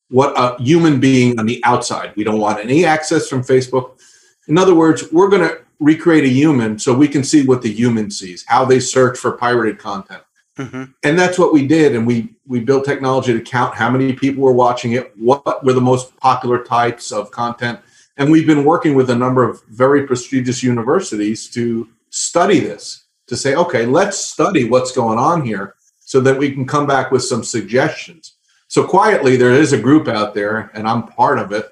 what 0.08 0.32
a 0.36 0.62
human 0.62 1.00
being 1.00 1.38
on 1.38 1.46
the 1.46 1.60
outside. 1.64 2.12
We 2.14 2.24
don't 2.24 2.38
want 2.38 2.60
any 2.60 2.84
access 2.84 3.28
from 3.28 3.42
Facebook. 3.42 3.98
In 4.46 4.58
other 4.58 4.74
words, 4.74 5.10
we're 5.10 5.28
going 5.28 5.42
to 5.42 5.58
recreate 5.80 6.24
a 6.24 6.28
human 6.28 6.78
so 6.78 6.94
we 6.94 7.08
can 7.08 7.24
see 7.24 7.44
what 7.44 7.62
the 7.62 7.72
human 7.72 8.10
sees, 8.10 8.44
how 8.46 8.64
they 8.64 8.78
search 8.78 9.18
for 9.18 9.32
pirated 9.32 9.78
content. 9.78 10.22
Mm-hmm. 10.56 10.84
And 11.02 11.18
that's 11.18 11.38
what 11.38 11.52
we 11.52 11.66
did. 11.66 11.96
And 11.96 12.06
we 12.06 12.34
we 12.46 12.60
built 12.60 12.84
technology 12.84 13.32
to 13.32 13.40
count 13.40 13.74
how 13.74 13.90
many 13.90 14.12
people 14.12 14.44
were 14.44 14.52
watching 14.52 14.92
it, 14.92 15.12
what 15.16 15.64
were 15.64 15.72
the 15.72 15.80
most 15.80 16.16
popular 16.18 16.62
types 16.62 17.10
of 17.10 17.30
content. 17.30 17.80
And 18.16 18.30
we've 18.30 18.46
been 18.46 18.64
working 18.64 18.94
with 18.94 19.10
a 19.10 19.14
number 19.16 19.42
of 19.42 19.62
very 19.68 20.06
prestigious 20.06 20.62
universities 20.62 21.48
to 21.50 21.88
study 22.10 22.60
this, 22.60 23.06
to 23.26 23.36
say, 23.36 23.56
okay, 23.56 23.84
let's 23.86 24.18
study 24.18 24.68
what's 24.68 24.92
going 24.92 25.18
on 25.18 25.44
here 25.44 25.74
so 26.14 26.20
that 26.20 26.38
we 26.38 26.52
can 26.52 26.64
come 26.64 26.86
back 26.86 27.10
with 27.10 27.24
some 27.24 27.42
suggestions. 27.42 28.34
So 28.68 28.86
quietly, 28.86 29.34
there 29.34 29.50
is 29.50 29.72
a 29.72 29.80
group 29.86 30.06
out 30.06 30.32
there, 30.32 30.70
and 30.72 30.86
I'm 30.86 31.08
part 31.08 31.40
of 31.40 31.50
it, 31.50 31.66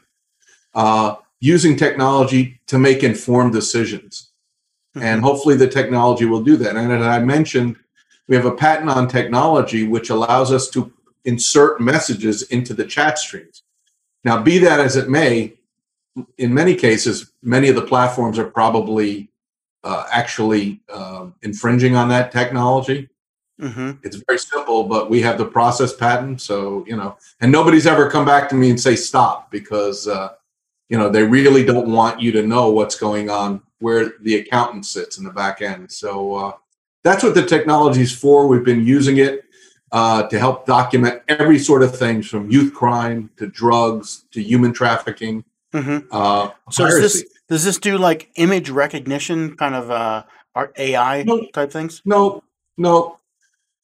uh, 0.74 1.14
using 1.38 1.76
technology 1.76 2.58
to 2.66 2.76
make 2.76 3.04
informed 3.04 3.52
decisions. 3.52 4.32
Mm-hmm. 4.96 5.06
And 5.06 5.22
hopefully, 5.22 5.54
the 5.54 5.68
technology 5.68 6.24
will 6.24 6.42
do 6.42 6.56
that. 6.56 6.74
And 6.74 6.92
as 6.92 7.06
I 7.06 7.20
mentioned, 7.20 7.76
we 8.26 8.34
have 8.34 8.46
a 8.46 8.56
patent 8.56 8.90
on 8.90 9.06
technology 9.06 9.86
which 9.86 10.10
allows 10.10 10.50
us 10.50 10.68
to 10.70 10.92
insert 11.24 11.80
messages 11.80 12.42
into 12.50 12.74
the 12.74 12.84
chat 12.84 13.20
streams. 13.20 13.62
Now, 14.24 14.42
be 14.42 14.58
that 14.58 14.80
as 14.80 14.96
it 14.96 15.08
may, 15.08 15.54
in 16.38 16.52
many 16.52 16.74
cases, 16.74 17.30
many 17.44 17.68
of 17.68 17.76
the 17.76 17.86
platforms 17.86 18.40
are 18.40 18.50
probably 18.50 19.30
uh, 19.84 20.06
actually 20.10 20.80
uh, 20.88 21.28
infringing 21.42 21.94
on 21.94 22.08
that 22.08 22.32
technology. 22.32 23.08
Mm-hmm. 23.60 23.92
It's 24.02 24.16
very 24.16 24.38
simple, 24.38 24.84
but 24.84 25.10
we 25.10 25.20
have 25.22 25.38
the 25.38 25.44
process 25.44 25.92
patent. 25.94 26.40
So, 26.40 26.84
you 26.86 26.96
know, 26.96 27.16
and 27.40 27.52
nobody's 27.52 27.86
ever 27.86 28.10
come 28.10 28.24
back 28.24 28.48
to 28.50 28.54
me 28.54 28.70
and 28.70 28.80
say 28.80 28.96
stop 28.96 29.50
because, 29.50 30.08
uh, 30.08 30.30
you 30.88 30.98
know, 30.98 31.08
they 31.08 31.22
really 31.22 31.64
don't 31.64 31.90
want 31.90 32.20
you 32.20 32.32
to 32.32 32.42
know 32.46 32.70
what's 32.70 32.98
going 32.98 33.30
on 33.30 33.62
where 33.78 34.12
the 34.20 34.36
accountant 34.36 34.86
sits 34.86 35.18
in 35.18 35.24
the 35.24 35.30
back 35.30 35.60
end. 35.62 35.90
So 35.90 36.34
uh, 36.34 36.52
that's 37.04 37.22
what 37.22 37.34
the 37.34 37.44
technology 37.44 38.02
is 38.02 38.12
for. 38.12 38.46
We've 38.46 38.64
been 38.64 38.86
using 38.86 39.18
it 39.18 39.44
uh, 39.92 40.22
to 40.28 40.38
help 40.38 40.66
document 40.66 41.22
every 41.28 41.58
sort 41.58 41.82
of 41.82 41.96
thing 41.96 42.22
from 42.22 42.50
youth 42.50 42.72
crime 42.72 43.30
to 43.36 43.46
drugs 43.46 44.24
to 44.32 44.42
human 44.42 44.72
trafficking. 44.72 45.44
Mhm. 45.74 46.06
Uh, 46.10 46.50
So 46.70 46.86
does 46.86 47.00
this 47.00 47.24
does 47.48 47.64
this 47.64 47.78
do 47.78 47.98
like 47.98 48.30
image 48.36 48.70
recognition 48.70 49.56
kind 49.56 49.74
of 49.74 49.90
uh 49.90 50.22
art 50.54 50.74
AI 50.78 51.22
No. 51.24 51.46
type 51.52 51.70
things? 51.72 52.02
No, 52.04 52.42
no. 52.76 53.18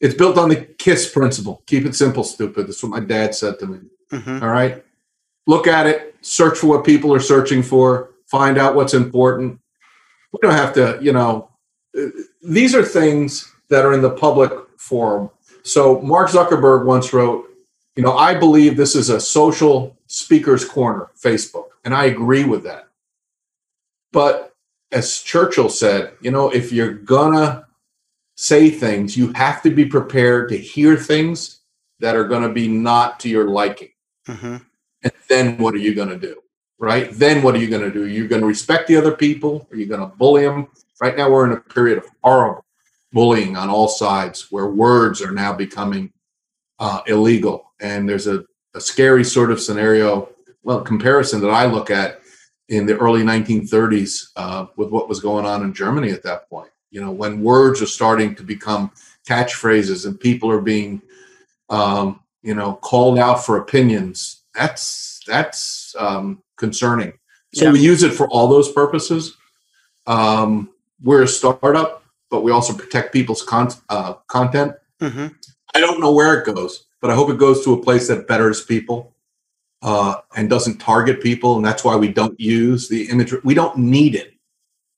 It's 0.01 0.15
built 0.15 0.39
on 0.39 0.49
the 0.49 0.57
KISS 0.57 1.11
principle. 1.11 1.63
Keep 1.67 1.87
it 1.87 1.95
simple, 1.95 2.23
stupid. 2.25 2.67
That's 2.67 2.83
what 2.83 2.91
my 2.91 3.01
dad 3.01 3.35
said 3.35 3.59
to 3.59 3.67
me. 3.67 3.79
hmm 4.11 4.43
All 4.43 4.49
right. 4.51 4.85
Look 5.47 5.67
at 5.67 5.87
it, 5.87 6.15
search 6.21 6.59
for 6.59 6.67
what 6.67 6.85
people 6.85 7.13
are 7.15 7.21
searching 7.21 7.63
for, 7.63 8.11
find 8.27 8.59
out 8.59 8.75
what's 8.75 8.95
important. 8.95 9.59
We 10.33 10.39
don't 10.43 10.53
have 10.53 10.75
to, 10.75 10.99
you 11.01 11.13
know, 11.13 11.51
uh, 11.99 12.07
these 12.43 12.75
are 12.75 12.85
things 12.85 13.51
that 13.71 13.85
are 13.87 13.95
in 13.95 14.03
the 14.03 14.11
public 14.11 14.53
forum. 14.77 15.31
So 15.63 16.01
Mark 16.03 16.31
Zuckerberg 16.31 16.85
once 16.85 17.13
wrote, 17.13 17.47
you 17.97 18.03
know, 18.03 18.17
I 18.17 18.35
believe 18.35 18.77
this 18.77 18.95
is 18.95 19.09
a 19.09 19.19
social 19.21 19.97
speaker's 20.07 20.65
corner, 20.65 21.11
Facebook, 21.19 21.69
and 21.85 21.95
I 21.95 22.05
agree 22.05 22.45
with 22.45 22.63
that. 22.65 22.89
But 24.13 24.55
as 24.93 25.23
Churchill 25.23 25.69
said, 25.69 26.13
you 26.21 26.31
know, 26.31 26.51
if 26.51 26.73
you're 26.73 26.93
gonna 26.93 27.67
say 28.41 28.71
things, 28.71 29.17
you 29.17 29.33
have 29.33 29.61
to 29.63 29.69
be 29.69 29.85
prepared 29.85 30.49
to 30.49 30.57
hear 30.57 30.97
things 30.97 31.59
that 31.99 32.15
are 32.15 32.23
going 32.23 32.45
to 32.45 32.49
be 32.49 32.69
not 32.69 33.19
to 33.19 33.29
your 33.29 33.49
liking. 33.49 33.89
hmm 34.27 34.59
And 35.03 35.13
then 35.29 35.59
what 35.59 35.75
are 35.75 35.79
you 35.79 35.93
going 35.93 36.09
to 36.09 36.19
do? 36.19 36.41
Right? 36.79 37.11
Then 37.11 37.43
what 37.43 37.57
are 37.57 37.59
you 37.59 37.69
going 37.69 37.83
to 37.83 37.91
do? 37.91 38.07
You're 38.07 38.29
going 38.29 38.41
to 38.41 38.47
respect 38.47 38.87
the 38.87 38.95
other 38.95 39.11
people? 39.11 39.67
Are 39.73 39.77
you 39.77 39.87
going 39.87 40.01
to 40.01 40.17
bully 40.17 40.45
them? 40.45 40.69
Right 41.01 41.17
now, 41.17 41.29
we're 41.29 41.47
in 41.47 41.53
a 41.53 41.61
period 41.61 41.99
of 41.99 42.05
horrible 42.23 42.65
bullying 43.13 43.57
on 43.57 43.69
all 43.69 43.89
sides 43.89 44.47
where 44.51 44.69
words 44.69 45.21
are 45.21 45.33
now 45.33 45.53
becoming 45.53 46.13
uh, 46.79 47.01
illegal. 47.09 47.73
And 47.81 48.09
there's 48.09 48.29
a, 48.29 48.45
a 48.73 48.81
scary 48.81 49.25
sort 49.25 49.51
of 49.51 49.61
scenario, 49.61 50.29
well, 50.63 50.83
comparison 50.83 51.41
that 51.41 51.51
I 51.51 51.67
look 51.67 51.91
at 51.91 52.21
in 52.69 52.87
the 52.87 52.97
early 52.99 53.23
1930s 53.23 54.29
uh, 54.37 54.67
with 54.77 54.91
what 54.91 55.09
was 55.09 55.19
going 55.19 55.45
on 55.45 55.65
in 55.65 55.75
Germany 55.75 56.11
at 56.11 56.23
that 56.23 56.49
point. 56.49 56.71
You 56.91 57.01
know, 57.01 57.11
when 57.11 57.43
words 57.43 57.83
are 57.83 57.87
starting 57.87 58.35
to 58.37 58.43
become 58.43 58.91
catchphrases 59.27 60.07
and 60.07 60.19
people 60.19 60.51
are 60.51 60.61
being 60.61 61.03
um, 61.71 62.21
you 62.43 62.55
know, 62.55 62.75
called 62.75 63.19
out 63.19 63.45
for 63.45 63.59
opinions. 63.59 64.43
That's 64.55 65.21
that's 65.27 65.95
um, 65.99 66.43
concerning. 66.57 67.13
So 67.55 67.67
Yeah. 67.67 67.73
we 67.73 67.81
use 67.81 68.03
it 68.03 68.13
for 68.13 68.29
all 68.29 68.49
those 68.49 68.73
purposes. 68.73 69.37
Um, 70.07 70.71
we're 71.03 71.23
a 71.23 71.29
startup, 71.29 72.03
but 72.31 72.43
we 72.43 72.53
also 72.53 72.73
protect 72.73 73.13
people's 73.13 73.43
con- 73.43 73.73
uh, 73.89 74.15
content. 74.27 74.73
hmm 75.01 75.29
I 75.75 75.81
don't 75.81 76.01
know 76.01 76.13
where 76.13 76.41
it 76.41 76.47
goes, 76.47 76.87
but 77.01 77.11
I 77.11 77.15
hope 77.15 77.29
it 77.29 77.39
goes 77.39 77.63
to 77.65 77.75
a 77.75 77.83
place 77.83 78.09
that 78.09 78.27
betters 78.27 78.65
people 78.65 79.15
uh, 79.83 80.17
and 80.35 80.49
doesn't 80.49 80.79
target 80.79 81.21
people. 81.23 81.57
And 81.57 81.65
that's 81.65 81.85
why 81.85 81.95
we 81.95 82.09
don't 82.09 82.39
use 82.41 82.89
the 82.89 83.09
image. 83.11 83.35
We 83.45 83.53
don't 83.55 83.77
need 83.77 84.15
it. 84.15 84.33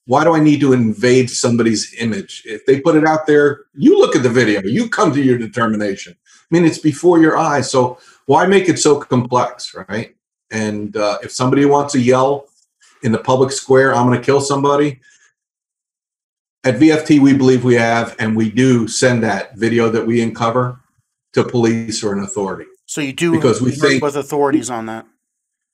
Why 0.07 0.25
do 0.25 0.35
I 0.35 0.41
need 0.41 0.61
to 0.61 0.73
invade 0.73 1.31
somebody's 1.31 1.95
image? 1.99 2.43
If 2.45 2.67
they 2.67 2.81
put 2.81 2.97
it 2.97 3.05
out 3.07 3.27
there, 3.27 3.67
you 3.75 3.99
look 3.99 4.17
at 4.17 4.23
the 4.23 4.29
video, 4.29 4.61
you 4.63 4.89
come 4.89 5.13
to 5.13 5.23
your 5.23 5.39
determination. 5.39 6.17
I 6.27 6.47
mean, 6.51 6.65
it's 6.65 6.79
before 6.79 7.21
your 7.21 7.37
eyes. 7.37 7.71
So 7.71 7.99
why 8.27 8.47
make 8.47 8.69
it 8.69 8.79
so 8.79 8.99
complex, 8.99 9.75
right? 9.89 10.17
And 10.51 10.97
uh, 10.97 11.19
if 11.23 11.31
somebody 11.31 11.65
wants 11.65 11.93
to 11.93 12.01
yell 12.01 12.49
in 13.03 13.13
the 13.13 13.19
public 13.19 13.53
square, 13.53 13.95
I'm 13.95 14.07
going 14.07 14.19
to 14.19 14.25
kill 14.25 14.41
somebody. 14.41 15.01
At 16.65 16.75
VFT, 16.75 17.21
we 17.21 17.33
believe 17.33 17.65
we 17.65 17.77
have, 17.77 18.17
and 18.19 18.37
we 18.37 18.51
do 18.51 18.87
send 18.87 19.23
that 19.23 19.57
video 19.57 19.89
that 19.91 20.07
we 20.07 20.21
uncover 20.21 20.81
to 21.33 21.45
police 21.45 22.03
or 22.03 22.13
an 22.13 22.21
authority. 22.25 22.67
So 22.87 23.01
you 23.01 23.13
do 23.13 23.31
Because 23.31 23.63
we 23.63 23.71
think- 23.71 24.03
with 24.03 24.17
authorities 24.17 24.69
on 24.69 24.87
that. 24.87 25.07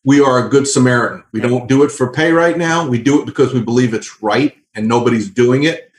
We 0.06 0.20
are 0.20 0.46
a 0.46 0.48
good 0.48 0.68
Samaritan. 0.68 1.24
We 1.32 1.40
don't 1.40 1.68
do 1.68 1.82
it 1.82 1.90
for 1.90 2.12
pay 2.12 2.30
right 2.30 2.56
now. 2.56 2.88
We 2.88 3.02
do 3.02 3.20
it 3.20 3.26
because 3.26 3.52
we 3.52 3.60
believe 3.60 3.92
it's 3.92 4.22
right 4.22 4.56
and 4.74 4.86
nobody's 4.86 5.28
doing 5.28 5.64
it. 5.64 5.90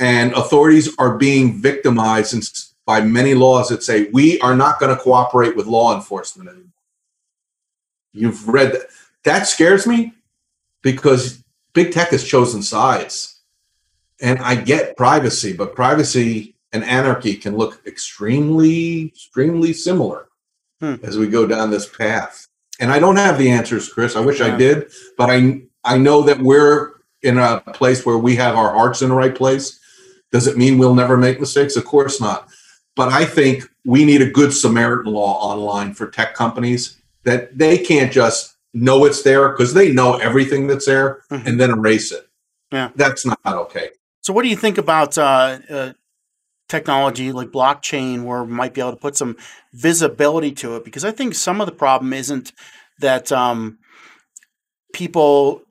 And 0.00 0.32
authorities 0.32 0.92
are 0.98 1.16
being 1.16 1.62
victimized 1.62 2.74
by 2.86 3.02
many 3.02 3.34
laws 3.34 3.68
that 3.68 3.84
say 3.84 4.10
we 4.12 4.40
are 4.40 4.56
not 4.56 4.80
going 4.80 4.94
to 4.94 5.00
cooperate 5.00 5.56
with 5.56 5.66
law 5.66 5.94
enforcement 5.94 6.48
anymore. 6.48 6.72
You've 8.12 8.48
read 8.48 8.72
that. 8.72 8.86
That 9.24 9.46
scares 9.46 9.86
me 9.86 10.12
because 10.82 11.42
big 11.72 11.92
tech 11.92 12.08
has 12.08 12.24
chosen 12.24 12.64
sides. 12.64 13.40
And 14.20 14.40
I 14.40 14.56
get 14.56 14.96
privacy, 14.96 15.52
but 15.52 15.76
privacy 15.76 16.56
and 16.72 16.82
anarchy 16.82 17.34
can 17.36 17.56
look 17.56 17.80
extremely, 17.86 19.06
extremely 19.06 19.72
similar 19.72 20.26
Hmm. 20.80 20.96
as 21.04 21.16
we 21.16 21.28
go 21.28 21.46
down 21.46 21.70
this 21.70 21.88
path. 21.88 22.48
And 22.80 22.90
I 22.92 22.98
don't 22.98 23.16
have 23.16 23.38
the 23.38 23.50
answers, 23.50 23.88
Chris. 23.92 24.16
I 24.16 24.20
wish 24.20 24.40
Yeah. 24.40 24.54
I 24.54 24.56
did, 24.56 24.90
but 25.16 25.30
I 25.30 25.62
I 25.84 25.98
know 25.98 26.22
that 26.22 26.40
we're 26.40 26.92
in 27.22 27.38
a 27.38 27.60
place 27.72 28.04
where 28.04 28.18
we 28.18 28.36
have 28.36 28.56
our 28.56 28.72
hearts 28.72 29.02
in 29.02 29.08
the 29.08 29.14
right 29.14 29.34
place. 29.34 29.78
Does 30.32 30.46
it 30.46 30.56
mean 30.56 30.78
we'll 30.78 30.94
never 30.94 31.16
make 31.16 31.38
mistakes? 31.40 31.76
Of 31.76 31.84
course 31.84 32.20
not. 32.20 32.48
But 32.96 33.12
I 33.12 33.24
think 33.24 33.64
we 33.84 34.04
need 34.04 34.20
a 34.22 34.30
good 34.30 34.52
Samaritan 34.52 35.12
law 35.12 35.38
online 35.40 35.94
for 35.94 36.08
tech 36.08 36.34
companies 36.34 36.96
that 37.24 37.56
they 37.56 37.78
can't 37.78 38.12
just 38.12 38.54
know 38.74 39.04
it's 39.04 39.22
there 39.22 39.50
because 39.50 39.74
they 39.74 39.92
know 39.92 40.16
everything 40.16 40.66
that's 40.66 40.86
there 40.86 41.22
Mhm. 41.30 41.46
and 41.46 41.60
then 41.60 41.70
erase 41.70 42.10
it. 42.12 42.28
Yeah. 42.72 42.90
That's 42.96 43.24
not 43.24 43.38
okay. 43.46 43.90
So 44.22 44.32
what 44.32 44.42
do 44.42 44.48
you 44.48 44.56
think 44.56 44.76
about 44.76 45.16
uh, 45.16 45.58
uh, 45.70 45.92
technology 46.68 47.32
like 47.32 47.48
blockchain, 47.48 48.24
where 48.24 48.44
we 48.44 48.52
might 48.52 48.74
be 48.74 48.80
able 48.80 48.92
to 48.92 48.96
put 48.96 49.16
some 49.16 49.36
visibility 49.72 50.52
to 50.52 50.76
it? 50.76 50.84
Because 50.84 51.04
I 51.04 51.10
think 51.10 51.34
some 51.34 51.60
of 51.60 51.66
the 51.66 51.72
problem 51.72 52.12
isn't 52.12 52.52
that 53.00 53.30
um, 53.32 53.78
people. 54.92 55.62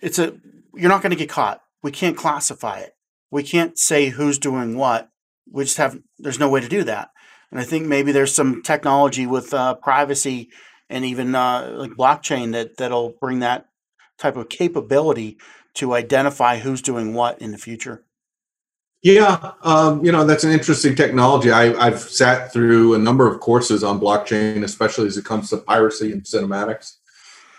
It's 0.00 0.18
a 0.18 0.34
you're 0.74 0.90
not 0.90 1.02
going 1.02 1.10
to 1.10 1.16
get 1.16 1.28
caught. 1.28 1.62
We 1.82 1.90
can't 1.90 2.16
classify 2.16 2.78
it. 2.78 2.94
We 3.30 3.42
can't 3.42 3.78
say 3.78 4.10
who's 4.10 4.38
doing 4.38 4.76
what. 4.76 5.08
We 5.50 5.64
just 5.64 5.78
have 5.78 5.98
there's 6.18 6.38
no 6.38 6.48
way 6.48 6.60
to 6.60 6.68
do 6.68 6.84
that. 6.84 7.10
And 7.50 7.60
I 7.60 7.64
think 7.64 7.86
maybe 7.86 8.10
there's 8.10 8.34
some 8.34 8.62
technology 8.62 9.26
with 9.26 9.54
uh, 9.54 9.74
privacy 9.74 10.50
and 10.90 11.04
even 11.04 11.34
uh, 11.34 11.72
like 11.76 11.92
blockchain 11.92 12.52
that 12.52 12.76
that'll 12.76 13.14
bring 13.20 13.38
that 13.40 13.66
type 14.18 14.36
of 14.36 14.48
capability 14.48 15.38
to 15.74 15.94
identify 15.94 16.58
who's 16.58 16.82
doing 16.82 17.14
what 17.14 17.40
in 17.40 17.52
the 17.52 17.58
future. 17.58 18.04
Yeah, 19.04 19.52
um, 19.60 20.02
you 20.02 20.10
know 20.10 20.24
that's 20.24 20.44
an 20.44 20.50
interesting 20.50 20.94
technology. 20.94 21.50
I, 21.50 21.74
I've 21.74 22.00
sat 22.00 22.54
through 22.54 22.94
a 22.94 22.98
number 22.98 23.30
of 23.30 23.38
courses 23.38 23.84
on 23.84 24.00
blockchain, 24.00 24.64
especially 24.64 25.06
as 25.06 25.18
it 25.18 25.26
comes 25.26 25.50
to 25.50 25.58
piracy 25.58 26.10
and 26.10 26.22
cinematics. 26.22 26.96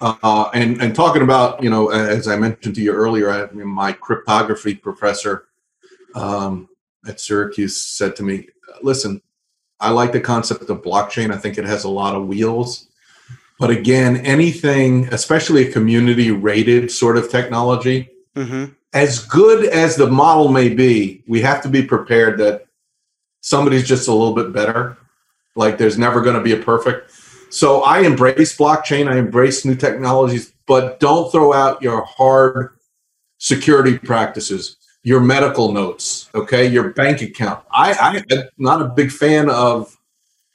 Uh, 0.02 0.50
and 0.56 0.82
and 0.82 0.96
talking 0.96 1.22
about 1.22 1.62
you 1.62 1.70
know 1.70 1.90
as 1.90 2.28
I 2.28 2.36
mentioned 2.36 2.74
to 2.76 2.82
you 2.82 2.94
earlier, 2.94 3.30
I, 3.30 3.46
my 3.54 3.92
cryptography 3.92 4.74
professor 4.74 5.46
um, 6.16 6.68
at 7.08 7.20
Syracuse 7.20 7.80
said 7.80 8.16
to 8.16 8.24
me, 8.24 8.48
"Listen, 8.82 9.22
I 9.80 9.92
like 9.92 10.14
the 10.14 10.22
concept 10.22 10.68
of 10.68 10.82
blockchain. 10.82 11.32
I 11.32 11.38
think 11.38 11.60
it 11.60 11.66
has 11.66 11.84
a 11.84 11.90
lot 11.90 12.16
of 12.16 12.28
wheels, 12.28 12.88
but 13.60 13.70
again, 13.70 14.18
anything, 14.26 15.14
especially 15.14 15.68
a 15.68 15.72
community 15.72 16.32
rated 16.32 16.90
sort 16.90 17.18
of 17.18 17.30
technology." 17.30 18.10
Mm-hmm. 18.36 18.74
As 18.96 19.20
good 19.26 19.66
as 19.66 19.98
the 19.98 20.08
model 20.08 20.48
may 20.48 20.70
be, 20.70 21.22
we 21.28 21.42
have 21.42 21.62
to 21.62 21.70
be 21.70 21.84
prepared 21.84 22.40
that 22.40 22.66
somebody's 23.42 23.86
just 23.86 24.08
a 24.08 24.14
little 24.14 24.34
bit 24.34 24.54
better. 24.54 24.98
Like 25.58 25.78
there's 25.78 25.98
never 25.98 26.22
going 26.22 26.38
to 26.38 26.42
be 26.42 26.54
a 26.54 26.58
perfect. 26.58 27.12
So 27.50 27.84
I 27.84 28.00
embrace 28.00 28.58
blockchain, 28.58 29.12
I 29.12 29.18
embrace 29.18 29.66
new 29.66 29.76
technologies, 29.76 30.54
but 30.66 31.00
don't 31.02 31.30
throw 31.30 31.54
out 31.54 31.82
your 31.82 32.06
hard 32.06 32.70
security 33.38 33.98
practices, 33.98 34.78
your 35.04 35.20
medical 35.20 35.74
notes, 35.74 36.30
okay, 36.34 36.66
your 36.66 36.90
bank 36.92 37.22
account. 37.22 37.64
I, 37.72 37.94
I 37.94 38.16
am 38.18 38.44
not 38.58 38.82
a 38.82 38.86
big 38.86 39.12
fan 39.12 39.50
of, 39.50 39.96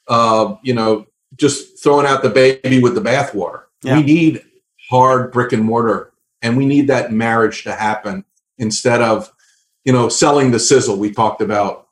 uh, 0.08 0.56
you 0.62 0.72
know, 0.72 1.06
just 1.36 1.82
throwing 1.82 2.06
out 2.06 2.22
the 2.22 2.30
baby 2.30 2.80
with 2.80 2.94
the 2.94 3.02
bathwater. 3.02 3.64
Yeah. 3.82 3.98
We 3.98 4.02
need 4.02 4.44
hard 4.88 5.30
brick 5.30 5.52
and 5.52 5.62
mortar, 5.62 6.12
and 6.42 6.56
we 6.56 6.64
need 6.66 6.88
that 6.88 7.12
marriage 7.12 7.64
to 7.64 7.72
happen 7.72 8.24
instead 8.60 9.02
of, 9.02 9.32
you 9.84 9.92
know, 9.92 10.08
selling 10.08 10.50
the 10.52 10.60
sizzle 10.60 10.96
we 10.96 11.10
talked 11.10 11.42
about 11.42 11.88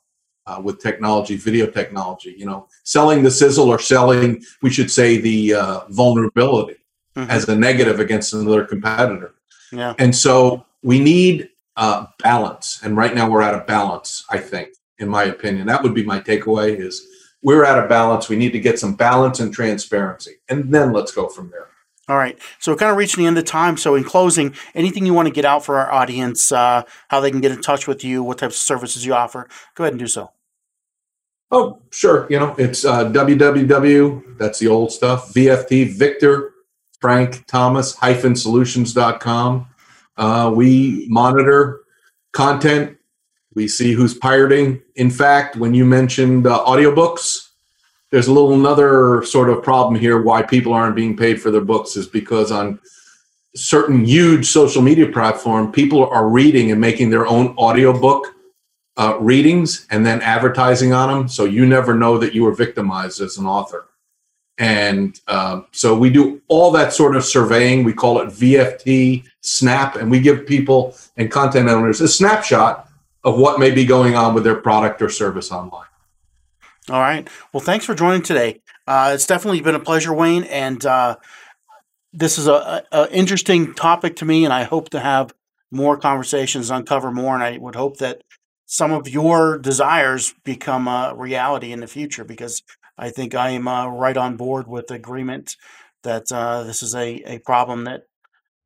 uh, 0.47 0.59
with 0.63 0.79
technology, 0.79 1.35
video 1.35 1.67
technology. 1.67 2.33
You 2.37 2.45
know, 2.45 2.67
selling 2.83 3.21
the 3.23 3.31
sizzle 3.31 3.67
or 3.69 3.79
selling, 3.79 4.41
we 4.63 4.69
should 4.69 4.89
say, 4.89 5.17
the 5.17 5.53
uh, 5.53 5.79
vulnerability 5.89 6.77
Mhm. 7.15 7.29
as 7.29 7.49
a 7.49 7.55
negative 7.55 7.99
against 7.99 8.33
another 8.33 8.63
competitor. 8.65 9.33
Yeah. 9.71 9.93
And 9.97 10.15
so 10.15 10.65
we 10.83 10.99
need 10.99 11.49
uh, 11.75 12.05
balance. 12.21 12.79
And 12.83 12.97
right 12.97 13.15
now 13.15 13.29
we're 13.29 13.41
out 13.41 13.55
of 13.55 13.65
balance, 13.65 14.25
I 14.29 14.37
think, 14.37 14.69
in 14.97 15.07
my 15.07 15.23
opinion. 15.23 15.67
That 15.67 15.81
would 15.81 15.93
be 15.93 16.03
my 16.03 16.19
takeaway 16.19 16.77
is 16.77 17.07
we're 17.41 17.63
out 17.63 17.79
of 17.81 17.87
balance. 17.87 18.27
We 18.27 18.35
need 18.35 18.51
to 18.51 18.59
get 18.59 18.79
some 18.79 18.95
balance 18.95 19.39
and 19.39 19.53
transparency. 19.53 20.33
And 20.49 20.73
then 20.73 20.91
let's 20.91 21.11
go 21.11 21.29
from 21.29 21.49
there. 21.51 21.68
All 22.09 22.17
right. 22.17 22.39
So 22.57 22.71
we're 22.71 22.77
kind 22.77 22.89
of 22.89 22.97
reaching 22.97 23.23
the 23.23 23.27
end 23.27 23.37
of 23.37 23.45
time. 23.45 23.77
So 23.77 23.93
in 23.93 24.03
closing, 24.03 24.55
anything 24.73 25.05
you 25.05 25.13
want 25.13 25.27
to 25.27 25.33
get 25.33 25.45
out 25.45 25.63
for 25.63 25.77
our 25.77 25.91
audience, 25.91 26.51
uh, 26.51 26.81
how 27.09 27.19
they 27.19 27.29
can 27.29 27.39
get 27.39 27.51
in 27.51 27.61
touch 27.61 27.87
with 27.87 28.03
you, 28.03 28.23
what 28.23 28.39
types 28.39 28.55
of 28.55 28.61
services 28.61 29.05
you 29.05 29.13
offer, 29.13 29.47
go 29.75 29.83
ahead 29.83 29.93
and 29.93 29.99
do 29.99 30.07
so. 30.07 30.31
Oh, 31.51 31.81
sure. 31.91 32.25
You 32.29 32.39
know, 32.39 32.55
it's 32.57 32.83
uh, 32.83 33.05
www, 33.11 34.37
that's 34.39 34.57
the 34.59 34.67
old 34.67 34.91
stuff, 34.91 35.33
VFT, 35.33 35.91
Victor, 35.93 36.53
Frank 36.99 37.45
Thomas 37.45 37.95
hyphen 37.95 38.35
solutions.com. 38.35 39.67
Uh, 40.17 40.51
we 40.53 41.07
monitor 41.09 41.81
content. 42.33 42.97
We 43.53 43.67
see 43.67 43.93
who's 43.93 44.15
pirating. 44.15 44.81
In 44.95 45.11
fact, 45.11 45.55
when 45.57 45.73
you 45.73 45.85
mentioned 45.85 46.47
uh, 46.47 46.63
audiobooks, 46.65 47.48
there's 48.11 48.27
a 48.27 48.33
little 48.33 48.53
another 48.53 49.23
sort 49.23 49.49
of 49.49 49.63
problem 49.63 49.99
here 49.99 50.21
why 50.21 50.41
people 50.41 50.73
aren't 50.73 50.95
being 50.95 51.15
paid 51.15 51.41
for 51.41 51.51
their 51.51 51.61
books 51.61 51.95
is 51.95 52.07
because 52.07 52.51
on 52.51 52.79
certain 53.55 54.05
huge 54.05 54.47
social 54.47 54.81
media 54.81 55.07
platform 55.07 55.71
people 55.71 56.07
are 56.07 56.29
reading 56.29 56.71
and 56.71 56.79
making 56.79 57.09
their 57.09 57.27
own 57.27 57.55
audiobook 57.57 58.35
uh, 58.97 59.17
readings 59.19 59.87
and 59.91 60.05
then 60.05 60.21
advertising 60.21 60.93
on 60.93 61.09
them 61.09 61.27
so 61.27 61.45
you 61.45 61.65
never 61.65 61.95
know 61.95 62.17
that 62.17 62.33
you 62.33 62.43
were 62.43 62.53
victimized 62.53 63.21
as 63.21 63.37
an 63.37 63.45
author. 63.45 63.85
And 64.57 65.17
um, 65.29 65.67
so 65.71 65.97
we 65.97 66.09
do 66.09 66.41
all 66.49 66.69
that 66.71 66.91
sort 66.91 67.15
of 67.15 67.23
surveying. 67.23 67.85
We 67.85 67.93
call 67.93 68.19
it 68.19 68.27
vft 68.27 69.23
snap 69.39 69.95
and 69.95 70.11
we 70.11 70.19
give 70.19 70.45
people 70.45 70.95
and 71.15 71.31
content 71.31 71.69
owners 71.69 72.01
a 72.01 72.09
snapshot 72.09 72.89
of 73.23 73.37
what 73.37 73.59
may 73.59 73.71
be 73.71 73.85
going 73.85 74.15
on 74.15 74.33
with 74.33 74.43
their 74.43 74.55
product 74.55 75.01
or 75.01 75.09
service 75.09 75.51
online 75.51 75.88
all 76.89 76.99
right. 76.99 77.29
Well, 77.53 77.61
thanks 77.61 77.85
for 77.85 77.93
joining 77.93 78.23
today. 78.23 78.61
Uh, 78.87 79.11
it's 79.13 79.27
definitely 79.27 79.61
been 79.61 79.75
a 79.75 79.79
pleasure, 79.79 80.13
Wayne, 80.13 80.43
and 80.45 80.83
uh, 80.85 81.17
this 82.11 82.37
is 82.37 82.47
a, 82.47 82.83
a, 82.91 83.07
interesting 83.11 83.75
topic 83.75 84.15
to 84.17 84.25
me, 84.25 84.43
and 84.43 84.53
I 84.53 84.63
hope 84.63 84.89
to 84.89 84.99
have 84.99 85.33
more 85.71 85.97
conversations, 85.97 86.71
uncover 86.71 87.11
more, 87.11 87.35
and 87.35 87.43
I 87.43 87.57
would 87.59 87.75
hope 87.75 87.97
that 87.97 88.23
some 88.65 88.91
of 88.91 89.07
your 89.07 89.59
desires 89.59 90.33
become 90.43 90.87
a 90.87 91.13
reality 91.15 91.71
in 91.71 91.79
the 91.79 91.87
future 91.87 92.23
because 92.23 92.63
I 92.97 93.11
think 93.11 93.35
I 93.35 93.51
am 93.51 93.67
uh, 93.67 93.87
right 93.87 94.17
on 94.17 94.35
board 94.35 94.67
with 94.67 94.89
agreement 94.89 95.55
that 96.03 96.31
uh, 96.31 96.63
this 96.63 96.81
is 96.81 96.95
a, 96.95 97.21
a 97.25 97.39
problem 97.39 97.83
that 97.83 98.03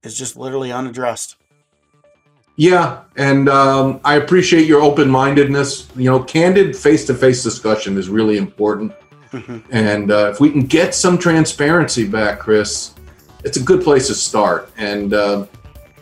is 0.01 0.17
just 0.17 0.37
literally 0.37 0.71
unaddressed. 0.71 1.35
Yeah, 2.55 3.01
and 3.15 3.49
um, 3.49 3.99
I 4.05 4.15
appreciate 4.15 4.67
your 4.67 4.81
open 4.81 5.09
mindedness. 5.09 5.89
You 5.95 6.09
know, 6.11 6.23
candid 6.23 6.75
face 6.75 7.05
to 7.07 7.13
face 7.13 7.41
discussion 7.41 7.97
is 7.97 8.09
really 8.09 8.37
important. 8.37 8.93
Mm-hmm. 9.31 9.59
And 9.71 10.11
uh, 10.11 10.29
if 10.31 10.39
we 10.39 10.51
can 10.51 10.61
get 10.61 10.93
some 10.93 11.17
transparency 11.17 12.07
back, 12.07 12.39
Chris, 12.39 12.93
it's 13.43 13.57
a 13.57 13.63
good 13.63 13.83
place 13.83 14.07
to 14.07 14.15
start. 14.15 14.69
And 14.77 15.15
uh, 15.15 15.47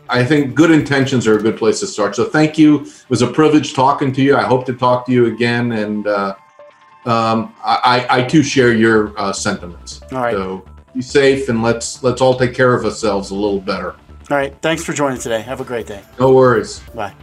I 0.09 0.25
think 0.25 0.53
good 0.53 0.71
intentions 0.71 1.25
are 1.25 1.37
a 1.37 1.41
good 1.41 1.57
place 1.57 1.79
to 1.79 1.87
start. 1.87 2.17
So 2.17 2.25
thank 2.25 2.57
you. 2.57 2.81
It 2.81 3.09
was 3.09 3.21
a 3.21 3.27
privilege 3.27 3.73
talking 3.73 4.11
to 4.13 4.21
you. 4.21 4.35
I 4.35 4.43
hope 4.43 4.65
to 4.65 4.73
talk 4.73 5.05
to 5.05 5.13
you 5.13 5.27
again. 5.27 5.71
And 5.71 6.05
uh, 6.05 6.35
um, 7.05 7.55
I, 7.63 8.05
I, 8.09 8.23
too 8.23 8.43
share 8.43 8.73
your 8.73 9.17
uh, 9.19 9.31
sentiments. 9.31 10.01
All 10.11 10.19
right. 10.19 10.33
So 10.33 10.65
be 10.93 11.01
safe 11.01 11.47
and 11.47 11.63
let's 11.63 12.03
let's 12.03 12.21
all 12.21 12.37
take 12.37 12.53
care 12.53 12.75
of 12.75 12.83
ourselves 12.83 13.31
a 13.31 13.35
little 13.35 13.61
better. 13.61 13.95
All 14.29 14.37
right. 14.37 14.55
Thanks 14.61 14.83
for 14.83 14.93
joining 14.93 15.19
today. 15.19 15.41
Have 15.41 15.61
a 15.61 15.65
great 15.65 15.87
day. 15.87 16.01
No 16.19 16.33
worries. 16.33 16.79
Bye. 16.95 17.13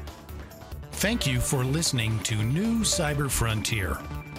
Thank 0.93 1.27
you 1.27 1.41
for 1.41 1.65
listening 1.65 2.19
to 2.25 2.35
New 2.35 2.81
Cyber 2.81 3.31
Frontier. 3.31 3.97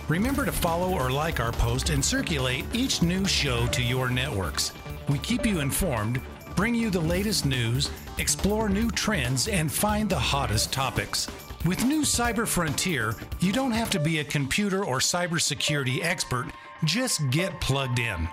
Remember 0.10 0.44
to 0.44 0.52
follow 0.52 0.92
or 0.94 1.10
like 1.10 1.40
our 1.40 1.52
post 1.52 1.90
and 1.90 2.04
circulate 2.04 2.66
each 2.74 3.02
new 3.02 3.26
show 3.26 3.66
to 3.68 3.82
your 3.82 4.10
networks. 4.10 4.74
We 5.08 5.20
keep 5.20 5.46
you 5.46 5.60
informed, 5.60 6.22
bring 6.56 6.76
you 6.76 6.90
the 6.90 7.00
latest 7.00 7.46
news, 7.46 7.90
explore 8.18 8.70
new 8.70 8.92
trends, 8.92 9.48
and 9.48 9.72
find 9.72 10.10
the 10.10 10.20
hottest 10.20 10.74
topics. 10.74 11.28
With 11.66 11.86
New 11.86 12.02
Cyber 12.02 12.48
Frontier, 12.48 13.16
you 13.40 13.52
don't 13.52 13.72
have 13.72 13.90
to 13.92 14.00
be 14.00 14.20
a 14.20 14.24
computer 14.24 14.84
or 14.84 14.98
cybersecurity 15.00 16.04
expert, 16.04 16.48
just 16.86 17.22
get 17.30 17.60
plugged 17.62 18.00
in. 18.00 18.28